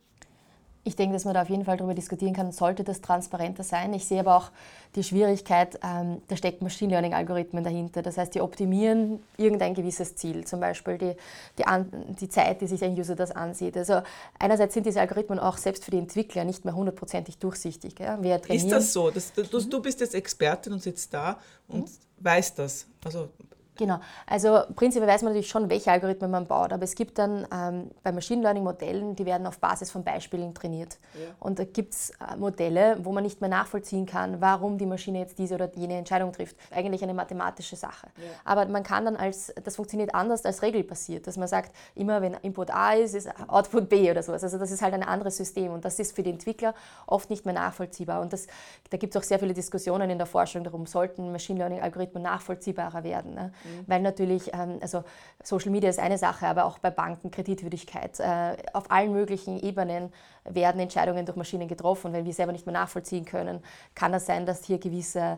Ich 0.90 0.96
denke, 0.96 1.14
dass 1.14 1.24
man 1.24 1.36
da 1.36 1.44
auf 1.44 1.50
jeden 1.52 1.66
Fall 1.66 1.78
darüber 1.78 1.94
diskutieren 1.94 2.34
kann, 2.34 2.52
sollte 2.52 2.84
das 2.84 3.00
transparenter 3.02 3.64
sein. 3.64 3.94
Ich 3.94 4.06
sehe 4.06 4.22
aber 4.22 4.36
auch 4.36 4.50
die 4.96 5.04
Schwierigkeit, 5.04 5.80
ähm, 5.84 6.20
da 6.28 6.36
steckt 6.36 6.64
Machine 6.64 6.90
Learning-Algorithmen 6.90 7.64
dahinter. 7.64 8.02
Das 8.02 8.18
heißt, 8.18 8.34
die 8.34 8.42
optimieren 8.42 9.22
irgendein 9.38 9.76
gewisses 9.76 10.16
Ziel, 10.16 10.46
zum 10.46 10.60
Beispiel 10.60 10.98
die, 10.98 11.14
die, 11.60 11.68
an, 11.68 11.92
die 12.20 12.28
Zeit, 12.28 12.62
die 12.62 12.66
sich 12.66 12.84
ein 12.84 12.98
User 12.98 13.16
das 13.16 13.30
ansieht. 13.30 13.78
Also 13.78 14.02
einerseits 14.40 14.74
sind 14.74 14.88
diese 14.88 15.00
Algorithmen 15.00 15.38
auch 15.38 15.58
selbst 15.58 15.86
für 15.86 15.92
die 15.92 16.00
Entwickler 16.00 16.44
nicht 16.44 16.66
mehr 16.66 16.74
hundertprozentig 16.74 17.38
durchsichtig. 17.38 18.00
Ja? 18.00 18.16
Ist 18.16 18.72
das 18.72 18.92
so? 18.92 19.12
Das, 19.12 19.32
du, 19.32 19.44
du, 19.44 19.82
bist 19.84 20.00
jetzt 20.00 20.16
Expertin 20.16 20.74
und 20.74 20.82
sitzt 20.82 21.14
da 21.14 21.38
und 21.68 21.82
mhm. 21.82 21.90
weißt 22.18 22.58
das. 22.58 22.88
Also 23.06 23.30
Genau. 23.80 24.02
Also 24.28 24.60
prinzipiell 24.76 25.10
weiß 25.10 25.22
man 25.22 25.32
natürlich 25.32 25.48
schon, 25.48 25.70
welche 25.70 25.90
Algorithmen 25.90 26.30
man 26.30 26.46
baut, 26.48 26.74
aber 26.74 26.84
es 26.84 26.96
gibt 26.96 27.18
dann 27.18 27.48
ähm, 27.50 27.90
bei 28.04 28.12
Machine 28.12 28.42
Learning 28.42 28.62
Modellen, 28.62 29.16
die 29.16 29.26
werden 29.26 29.48
auf 29.48 29.58
Basis 29.60 29.90
von 29.90 30.04
Beispielen 30.04 30.54
trainiert. 30.54 30.98
Ja. 31.14 31.28
Und 31.40 31.60
da 31.60 31.64
gibt 31.64 31.94
es 31.94 32.10
äh, 32.10 32.36
Modelle, 32.36 32.98
wo 33.04 33.14
man 33.14 33.24
nicht 33.24 33.40
mehr 33.40 33.50
nachvollziehen 33.50 34.06
kann, 34.06 34.42
warum 34.42 34.78
die 34.78 34.86
Maschine 34.86 35.20
jetzt 35.20 35.40
diese 35.40 35.56
oder 35.56 35.72
jene 35.76 35.98
Entscheidung 35.98 36.34
trifft. 36.34 36.58
Eigentlich 36.72 37.02
eine 37.04 37.14
mathematische 37.14 37.78
Sache. 37.78 38.08
Ja. 38.18 38.24
Aber 38.44 38.66
man 38.66 38.84
kann 38.84 39.06
dann 39.06 39.16
als, 39.16 39.54
das 39.64 39.78
funktioniert 39.78 40.14
anders 40.14 40.44
als 40.44 40.62
regelbasiert, 40.62 41.26
dass 41.26 41.38
man 41.38 41.48
sagt, 41.48 41.74
immer 41.96 42.22
wenn 42.22 42.34
Input 42.34 42.72
A 42.72 42.96
ist, 42.96 43.16
ist 43.16 43.30
Output 43.48 43.88
B 43.88 44.12
oder 44.12 44.24
sowas. 44.24 44.44
Also 44.44 44.58
das 44.58 44.72
ist 44.72 44.82
halt 44.82 44.94
ein 44.94 45.04
anderes 45.04 45.38
System 45.38 45.72
und 45.72 45.86
das 45.86 45.98
ist 46.00 46.14
für 46.18 46.24
die 46.24 46.32
Entwickler 46.32 46.74
oft 47.08 47.30
nicht 47.30 47.46
mehr 47.46 47.56
nachvollziehbar. 47.56 48.20
Und 48.20 48.34
das, 48.34 48.48
da 48.90 48.98
gibt 48.98 49.16
es 49.16 49.22
auch 49.22 49.26
sehr 49.26 49.40
viele 49.40 49.54
Diskussionen 49.54 50.10
in 50.10 50.18
der 50.18 50.28
Forschung 50.28 50.66
darum, 50.66 50.86
sollten 50.86 51.32
Machine 51.32 51.60
Learning 51.60 51.80
Algorithmen 51.80 52.24
nachvollziehbarer 52.24 53.06
werden. 53.06 53.36
Ne? 53.36 53.54
Ja. 53.64 53.69
Weil 53.88 54.02
natürlich, 54.02 54.54
ähm, 54.54 54.80
also 54.82 55.04
Social 55.44 55.72
Media 55.72 55.90
ist 55.90 56.00
eine 56.00 56.18
Sache, 56.18 56.48
aber 56.48 56.66
auch 56.66 56.80
bei 56.80 56.90
Banken, 56.92 57.32
Kreditwürdigkeit, 57.32 58.20
äh, 58.20 58.58
auf 58.74 58.92
allen 58.92 59.14
möglichen 59.14 59.60
Ebenen 59.60 60.12
werden 60.46 60.80
Entscheidungen 60.80 61.26
durch 61.26 61.38
Maschinen 61.38 61.68
getroffen. 61.68 62.14
Wenn 62.14 62.26
wir 62.26 62.34
selber 62.34 62.52
nicht 62.52 62.66
mehr 62.66 62.74
nachvollziehen 62.74 63.26
können, 63.26 63.62
kann 63.96 64.12
das 64.12 64.26
sein, 64.26 64.46
dass 64.46 64.66
hier 64.66 64.80
gewisse, 64.80 65.38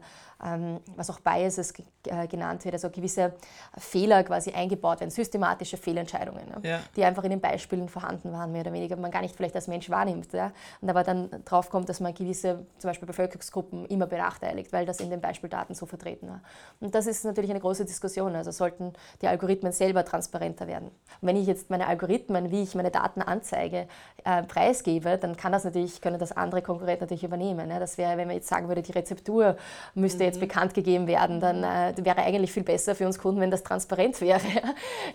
was 0.95 1.09
auch 1.09 1.19
Biases 1.19 1.73
äh, 2.05 2.27
genannt 2.27 2.65
wird, 2.65 2.73
also 2.73 2.89
gewisse 2.89 3.33
Fehler 3.77 4.23
quasi 4.23 4.51
eingebaut 4.51 4.99
werden, 4.99 5.11
systematische 5.11 5.77
Fehlentscheidungen, 5.77 6.43
ja, 6.63 6.79
die 6.95 7.03
einfach 7.03 7.23
in 7.23 7.29
den 7.29 7.41
Beispielen 7.41 7.87
vorhanden 7.89 8.31
waren, 8.33 8.51
mehr 8.51 8.61
oder 8.61 8.73
weniger, 8.73 8.95
man 8.95 9.11
gar 9.11 9.21
nicht 9.21 9.35
vielleicht 9.35 9.55
als 9.55 9.67
Mensch 9.67 9.89
wahrnimmt. 9.89 10.33
Ja, 10.33 10.51
und 10.81 10.89
aber 10.89 11.03
dann 11.03 11.29
drauf 11.45 11.69
kommt, 11.69 11.89
dass 11.89 11.99
man 11.99 12.13
gewisse, 12.13 12.65
zum 12.79 12.89
Beispiel 12.89 13.05
Bevölkerungsgruppen, 13.05 13.85
immer 13.85 14.07
benachteiligt, 14.07 14.73
weil 14.73 14.85
das 14.85 14.99
in 14.99 15.09
den 15.09 15.21
Beispieldaten 15.21 15.75
so 15.75 15.85
vertreten 15.85 16.27
war. 16.27 16.41
Und 16.79 16.95
das 16.95 17.05
ist 17.05 17.23
natürlich 17.23 17.51
eine 17.51 17.59
große 17.59 17.85
Diskussion. 17.85 18.35
Also 18.35 18.51
sollten 18.51 18.93
die 19.21 19.27
Algorithmen 19.27 19.71
selber 19.71 20.03
transparenter 20.05 20.67
werden. 20.67 20.87
Und 20.87 21.27
wenn 21.27 21.35
ich 21.35 21.47
jetzt 21.47 21.69
meine 21.69 21.87
Algorithmen, 21.87 22.51
wie 22.51 22.63
ich 22.63 22.75
meine 22.75 22.91
Daten 22.91 23.21
anzeige, 23.21 23.87
äh, 24.23 24.43
preisgebe, 24.43 25.17
dann 25.17 25.37
kann 25.37 25.51
das 25.51 25.63
natürlich, 25.63 26.01
können 26.01 26.19
das 26.19 26.31
andere 26.31 26.61
Konkurrenten 26.61 27.03
natürlich 27.03 27.23
übernehmen. 27.23 27.67
Ne? 27.67 27.79
Das 27.79 27.97
wäre, 27.97 28.17
wenn 28.17 28.27
man 28.27 28.35
jetzt 28.35 28.47
sagen 28.47 28.67
würde, 28.67 28.81
die 28.81 28.91
Rezeptur 28.91 29.55
müsste 29.93 30.23
mhm. 30.23 30.30
Jetzt 30.31 30.39
bekannt 30.39 30.73
gegeben 30.73 31.07
werden, 31.07 31.39
dann 31.39 31.63
äh, 31.63 31.93
wäre 32.03 32.23
eigentlich 32.23 32.51
viel 32.51 32.63
besser 32.63 32.95
für 32.95 33.05
uns 33.05 33.19
Kunden, 33.19 33.41
wenn 33.41 33.51
das 33.51 33.63
transparent 33.63 34.19
wäre. 34.21 34.41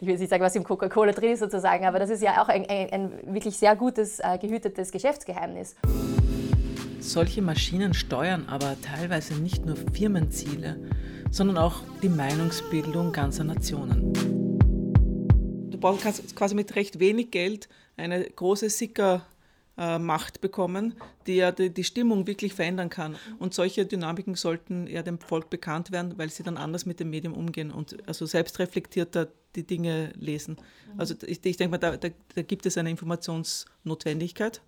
ich 0.00 0.06
will 0.06 0.18
nicht 0.18 0.28
sagen, 0.28 0.42
was 0.42 0.54
im 0.54 0.64
Coca-Cola 0.64 1.12
drin 1.12 1.32
ist 1.32 1.40
sozusagen, 1.40 1.86
aber 1.86 1.98
das 1.98 2.10
ist 2.10 2.22
ja 2.22 2.42
auch 2.42 2.48
ein, 2.48 2.66
ein, 2.68 2.90
ein 2.90 3.34
wirklich 3.34 3.56
sehr 3.56 3.74
gutes, 3.76 4.20
äh, 4.20 4.38
gehütetes 4.38 4.92
Geschäftsgeheimnis. 4.92 5.74
Solche 7.00 7.40
Maschinen 7.40 7.94
steuern 7.94 8.46
aber 8.48 8.76
teilweise 8.80 9.34
nicht 9.34 9.64
nur 9.64 9.76
Firmenziele, 9.92 10.78
sondern 11.30 11.58
auch 11.58 11.82
die 12.02 12.08
Meinungsbildung 12.08 13.12
ganzer 13.12 13.44
Nationen. 13.44 14.12
Du 15.70 15.78
kannst 15.78 16.34
quasi 16.34 16.54
mit 16.54 16.74
recht 16.74 16.98
wenig 16.98 17.30
Geld 17.30 17.68
eine 17.96 18.24
große 18.24 18.70
Sickermacht 19.76 20.40
bekommen, 20.40 20.94
die 21.26 21.36
ja 21.36 21.52
die, 21.52 21.84
Stimmung 21.84 22.26
wirklich 22.26 22.54
verändern 22.54 22.88
kann. 22.88 23.16
Und 23.38 23.54
solche 23.54 23.84
Dynamiken 23.84 24.34
sollten 24.34 24.86
ja 24.86 25.02
dem 25.02 25.18
Volk 25.18 25.50
bekannt 25.50 25.92
werden, 25.92 26.14
weil 26.16 26.30
sie 26.30 26.42
dann 26.42 26.56
anders 26.56 26.86
mit 26.86 27.00
dem 27.00 27.10
Medium 27.10 27.34
umgehen 27.34 27.70
und 27.70 27.96
also 28.08 28.26
selbstreflektierter 28.26 29.28
die 29.54 29.66
Dinge 29.66 30.12
lesen. 30.16 30.56
Also 30.96 31.14
ich, 31.26 31.44
ich 31.44 31.56
denke 31.56 31.72
mal, 31.72 31.78
da, 31.78 31.96
da, 31.96 32.08
da, 32.34 32.42
gibt 32.42 32.66
es 32.66 32.76
eine 32.78 32.90
Informationsnotwendigkeit. 32.90 34.60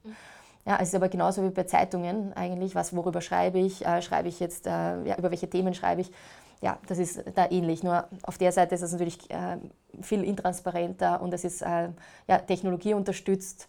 Ja, 0.67 0.79
es 0.81 0.89
ist 0.89 0.95
aber 0.95 1.09
genauso 1.09 1.43
wie 1.45 1.51
bei 1.51 1.65
Zeitungen 1.65 2.33
eigentlich, 2.35 2.75
was, 2.75 2.95
worüber 2.95 3.21
schreibe 3.21 3.59
ich, 3.59 3.87
äh, 3.87 4.03
schreibe 4.03 4.29
ich 4.29 4.41
jetzt, 4.41 4.67
äh, 4.67 4.71
ja, 4.71 5.17
über 5.19 5.31
welche 5.31 5.49
Themen 5.49 5.75
schreibe 5.75 6.03
ich 6.03 6.11
ja, 6.61 6.79
das 6.89 6.99
ist 6.99 7.23
da 7.35 7.49
ähnlich. 7.51 7.83
Nur 7.83 8.09
auf 8.23 8.39
der 8.39 8.53
Seite 8.53 8.75
ist 8.75 8.83
es 8.83 8.93
natürlich 8.93 9.31
äh, 9.31 9.59
viel 10.03 10.25
intransparenter 10.25 11.23
und 11.23 11.33
es 11.33 11.45
ist 11.45 11.63
äh, 11.63 11.91
ja, 12.27 12.39
Technologie 12.39 12.95
unterstützt. 12.95 13.69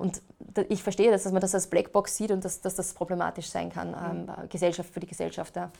Und 0.00 0.22
ich 0.68 0.82
verstehe 0.82 1.10
das, 1.10 1.24
dass 1.24 1.32
man 1.32 1.40
das 1.40 1.54
als 1.54 1.66
Blackbox 1.66 2.16
sieht 2.16 2.30
und 2.30 2.44
dass, 2.44 2.60
dass 2.60 2.74
das 2.74 2.94
problematisch 2.94 3.50
sein 3.50 3.70
kann, 3.70 3.94
ähm. 3.94 4.48
Gesellschaft 4.48 4.92
für 4.92 5.00
die 5.00 5.06
Gesellschaft. 5.06 5.54
Ja. 5.56 5.70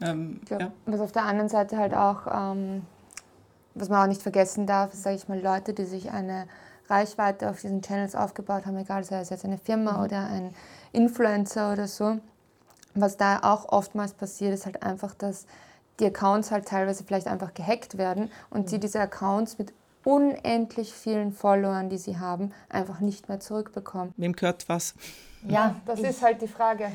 Ähm, 0.00 0.40
glaub, 0.46 0.60
ja. 0.60 0.72
Was 0.86 1.00
auf 1.00 1.12
der 1.12 1.24
anderen 1.24 1.48
Seite 1.48 1.76
halt 1.76 1.94
auch, 1.94 2.26
ähm, 2.26 2.86
was 3.74 3.88
man 3.88 4.02
auch 4.02 4.08
nicht 4.08 4.22
vergessen 4.22 4.66
darf, 4.66 4.94
sage 4.94 5.16
ich 5.16 5.28
mal, 5.28 5.38
Leute, 5.38 5.74
die 5.74 5.84
sich 5.84 6.10
eine 6.10 6.46
Reichweite 6.88 7.50
auf 7.50 7.60
diesen 7.60 7.82
Channels 7.82 8.14
aufgebaut 8.14 8.66
haben, 8.66 8.78
egal 8.78 9.04
sei 9.04 9.20
es 9.20 9.30
jetzt 9.30 9.44
eine 9.44 9.58
Firma 9.58 9.98
mhm. 9.98 10.04
oder 10.04 10.26
ein 10.26 10.54
Influencer 10.92 11.72
oder 11.72 11.86
so. 11.86 12.18
Was 12.94 13.16
da 13.16 13.40
auch 13.42 13.68
oftmals 13.70 14.14
passiert, 14.14 14.54
ist 14.54 14.66
halt 14.66 14.82
einfach, 14.82 15.14
dass 15.14 15.46
die 16.00 16.06
Accounts 16.06 16.50
halt 16.50 16.66
teilweise 16.66 17.04
vielleicht 17.04 17.28
einfach 17.28 17.54
gehackt 17.54 17.98
werden 17.98 18.30
und 18.48 18.68
sie 18.68 18.76
mhm. 18.76 18.80
diese 18.80 19.00
Accounts 19.00 19.58
mit 19.58 19.72
unendlich 20.04 20.92
vielen 20.92 21.32
Followern, 21.32 21.88
die 21.90 21.98
sie 21.98 22.18
haben, 22.18 22.52
einfach 22.68 23.00
nicht 23.00 23.28
mehr 23.28 23.40
zurückbekommen. 23.40 24.12
Wem 24.16 24.32
gehört 24.34 24.68
was? 24.68 24.94
Ja, 25.48 25.76
das 25.86 26.00
ist 26.00 26.22
halt 26.22 26.42
die 26.42 26.48
Frage. 26.48 26.92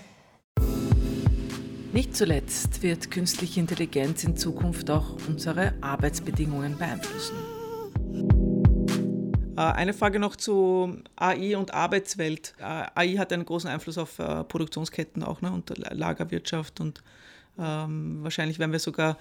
Nicht 1.93 2.15
zuletzt 2.15 2.83
wird 2.83 3.09
künstliche 3.09 3.59
Intelligenz 3.59 4.23
in 4.23 4.35
Zukunft 4.35 4.91
auch 4.91 5.15
unsere 5.27 5.73
Arbeitsbedingungen 5.81 6.77
beeinflussen. 6.77 7.35
Äh, 9.57 9.61
eine 9.61 9.93
Frage 9.93 10.19
noch 10.19 10.35
zu 10.35 10.97
AI 11.15 11.55
und 11.55 11.73
Arbeitswelt. 11.73 12.53
Äh, 12.59 12.63
AI 12.95 13.15
hat 13.17 13.31
einen 13.31 13.45
großen 13.45 13.69
Einfluss 13.69 13.97
auf 13.97 14.19
äh, 14.19 14.43
Produktionsketten 14.43 15.23
auch 15.23 15.41
ne, 15.41 15.51
und 15.51 15.71
Lagerwirtschaft 15.77 16.81
und 16.81 17.01
ähm, 17.57 18.19
wahrscheinlich 18.21 18.59
werden 18.59 18.73
wir 18.73 18.79
sogar 18.79 19.17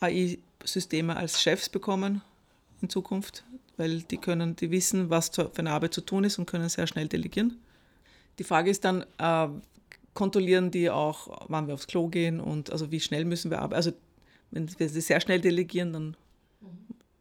AI-Systeme 0.00 1.14
als 1.14 1.42
Chefs 1.42 1.68
bekommen 1.68 2.22
in 2.82 2.88
Zukunft, 2.88 3.44
weil 3.76 4.02
die 4.02 4.18
können, 4.18 4.56
die 4.56 4.70
wissen, 4.70 5.10
was 5.10 5.30
für 5.30 5.50
eine 5.56 5.70
Arbeit 5.70 5.94
zu 5.94 6.00
tun 6.00 6.24
ist 6.24 6.38
und 6.38 6.46
können 6.46 6.68
sehr 6.68 6.86
schnell 6.86 7.08
delegieren. 7.08 7.58
Die 8.38 8.44
Frage 8.44 8.70
ist 8.70 8.84
dann, 8.84 9.04
äh, 9.18 9.48
kontrollieren 10.14 10.70
die 10.70 10.90
auch, 10.90 11.46
wann 11.48 11.66
wir 11.66 11.74
aufs 11.74 11.86
Klo 11.86 12.08
gehen 12.08 12.40
und 12.40 12.70
also 12.70 12.90
wie 12.90 13.00
schnell 13.00 13.24
müssen 13.24 13.50
wir 13.50 13.58
arbeiten. 13.58 13.76
Also 13.76 13.92
wenn 14.50 14.68
wir 14.78 14.88
sie 14.88 15.00
sehr 15.00 15.20
schnell 15.20 15.40
delegieren, 15.40 15.92
dann 15.92 16.16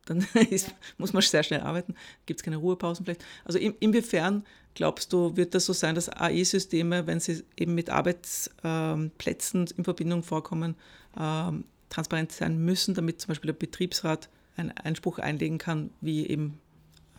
dann 0.10 0.26
ist, 0.50 0.74
muss 0.98 1.14
man 1.14 1.22
sehr 1.22 1.44
schnell 1.44 1.62
arbeiten, 1.62 1.96
gibt 2.26 2.40
es 2.40 2.44
keine 2.44 2.58
Ruhepausen 2.58 3.06
vielleicht. 3.06 3.24
Also 3.46 3.60
in, 3.60 3.76
inwiefern 3.80 4.44
glaubst 4.74 5.14
du, 5.14 5.36
wird 5.38 5.54
das 5.56 5.66
so 5.66 5.74
sein, 5.74 5.96
dass 5.96 6.10
AI-Systeme, 6.10 7.08
wenn 7.08 7.20
sie 7.20 7.44
eben 7.58 7.76
mit 7.76 7.90
Arbeitsplätzen 7.90 9.68
in 9.78 9.84
Verbindung 9.84 10.24
vorkommen, 10.24 10.76
ähm, 11.20 11.66
transparent 11.90 12.32
sein 12.32 12.64
müssen, 12.64 12.94
damit 12.94 13.22
zum 13.22 13.30
Beispiel 13.30 13.50
der 13.50 13.60
Betriebsrat 13.60 14.30
einen 14.60 14.72
Einspruch 14.72 15.20
einlegen 15.20 15.58
kann, 15.58 15.92
wie 16.02 16.28
eben 16.28 16.60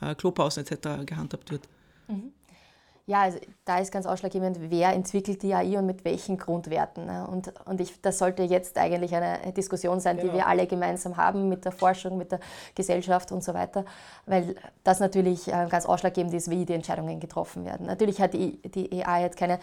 äh, 0.00 0.14
Klopausen 0.14 0.64
etc. 0.64 1.06
gehandhabt 1.06 1.50
wird? 1.50 1.68
Mhm. 2.08 2.32
Ja, 3.10 3.22
also 3.22 3.38
da 3.64 3.78
ist 3.78 3.90
ganz 3.90 4.06
ausschlaggebend, 4.06 4.70
wer 4.70 4.92
entwickelt 4.92 5.42
die 5.42 5.52
AI 5.52 5.78
und 5.78 5.86
mit 5.86 6.04
welchen 6.04 6.38
Grundwerten. 6.38 7.06
Ne? 7.06 7.26
Und, 7.26 7.52
und 7.64 7.80
ich, 7.80 8.00
das 8.00 8.18
sollte 8.18 8.44
jetzt 8.44 8.78
eigentlich 8.78 9.12
eine 9.12 9.52
Diskussion 9.52 9.98
sein, 9.98 10.18
die 10.18 10.22
genau. 10.22 10.34
wir 10.34 10.46
alle 10.46 10.68
gemeinsam 10.68 11.16
haben 11.16 11.48
mit 11.48 11.64
der 11.64 11.72
Forschung, 11.72 12.18
mit 12.18 12.30
der 12.30 12.38
Gesellschaft 12.76 13.32
und 13.32 13.42
so 13.42 13.52
weiter, 13.52 13.84
weil 14.26 14.54
das 14.84 15.00
natürlich 15.00 15.48
äh, 15.48 15.66
ganz 15.68 15.86
ausschlaggebend 15.86 16.32
ist, 16.34 16.50
wie 16.50 16.64
die 16.64 16.72
Entscheidungen 16.72 17.18
getroffen 17.18 17.64
werden. 17.64 17.86
Natürlich 17.86 18.20
hat 18.20 18.32
die, 18.32 18.62
die 18.62 19.04
AI 19.04 19.22
jetzt 19.22 19.36
keine 19.36 19.58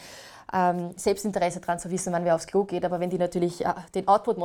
ähm, 0.52 0.92
Selbstinteresse 0.98 1.62
daran 1.62 1.80
zu 1.80 1.90
wissen, 1.90 2.12
wann 2.12 2.26
wer 2.26 2.36
aufs 2.36 2.48
Klo 2.48 2.66
geht, 2.66 2.84
aber 2.84 3.00
wenn 3.00 3.10
die 3.10 3.18
natürlich 3.18 3.66
äh, 3.66 3.74
den 3.96 4.10
Output 4.10 4.38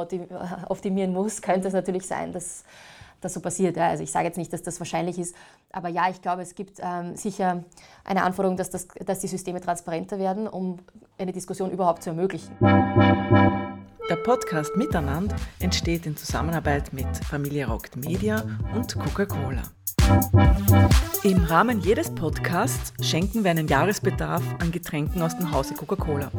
optimieren 0.69 1.13
muss, 1.13 1.43
könnte 1.43 1.67
es 1.67 1.75
natürlich 1.75 2.07
sein, 2.07 2.33
dass 2.33 2.63
das 3.23 3.35
so 3.35 3.41
passiert. 3.41 3.77
Ja. 3.77 3.89
Also 3.89 4.03
ich 4.03 4.11
sage 4.11 4.27
jetzt 4.27 4.37
nicht, 4.37 4.53
dass 4.53 4.63
das 4.63 4.79
wahrscheinlich 4.81 5.19
ist, 5.19 5.35
aber 5.73 5.89
ja, 5.89 6.11
ich 6.11 6.21
glaube, 6.21 6.43
es 6.43 6.55
gibt 6.55 6.79
ähm, 6.83 7.17
sicher 7.17 7.65
eine 8.05 8.23
Anforderung, 8.25 8.57
dass, 8.57 8.71
das, 8.71 8.89
dass 9.05 9.21
die 9.21 9.29
Systeme 9.29 9.61
transparenter 9.61 10.19
werden, 10.19 10.47
um 10.47 10.79
eine 11.19 11.33
Diskussion 11.33 11.71
überhaupt 11.71 12.03
zu 12.03 12.11
ermöglichen. 12.11 12.55
Der 14.11 14.17
Podcast 14.17 14.77
Miteinander 14.77 15.37
entsteht 15.61 16.07
in 16.07 16.17
Zusammenarbeit 16.17 16.93
mit 16.93 17.07
Familie 17.25 17.67
Rockt 17.67 17.97
Media 17.97 18.45
und 18.75 18.95
Coca-Cola. 18.95 19.63
Im 21.25 21.45
Rahmen 21.45 21.81
jedes 21.81 22.13
Podcasts 22.13 22.93
schenken 23.01 23.45
wir 23.45 23.53
einen 23.53 23.69
Jahresbedarf 23.69 24.43
an 24.59 24.73
Getränken 24.73 25.23
aus 25.23 25.37
dem 25.37 25.53
Hause 25.53 25.75
Coca-Cola. 25.75 26.33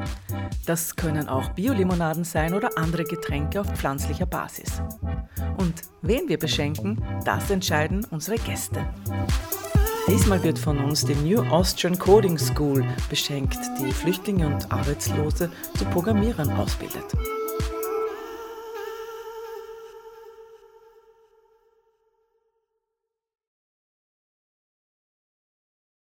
Das 0.66 0.96
können 0.96 1.30
auch 1.30 1.50
Biolimonaden 1.50 2.24
sein 2.26 2.54
oder 2.54 2.78
andere 2.78 3.06
Getränke 3.06 3.62
auf 3.62 3.68
pflanzlicher 3.68 4.26
Basis. 4.26 4.82
Und 5.58 5.84
wen 6.02 6.28
wir 6.28 6.38
beschenken, 6.38 7.02
das 7.24 7.50
entscheiden 7.50 8.06
unsere 8.12 8.38
Gäste. 8.38 8.86
Diesmal 10.08 10.44
wird 10.44 10.60
von 10.60 10.80
uns 10.80 11.06
die 11.06 11.16
New 11.16 11.42
Austrian 11.44 11.98
Coding 11.98 12.38
School 12.38 12.86
beschenkt, 13.10 13.58
die 13.80 13.92
Flüchtlinge 13.92 14.48
und 14.48 14.70
Arbeitslose 14.70 15.50
zu 15.78 15.86
Programmierern 15.86 16.52
ausbildet. 16.52 17.06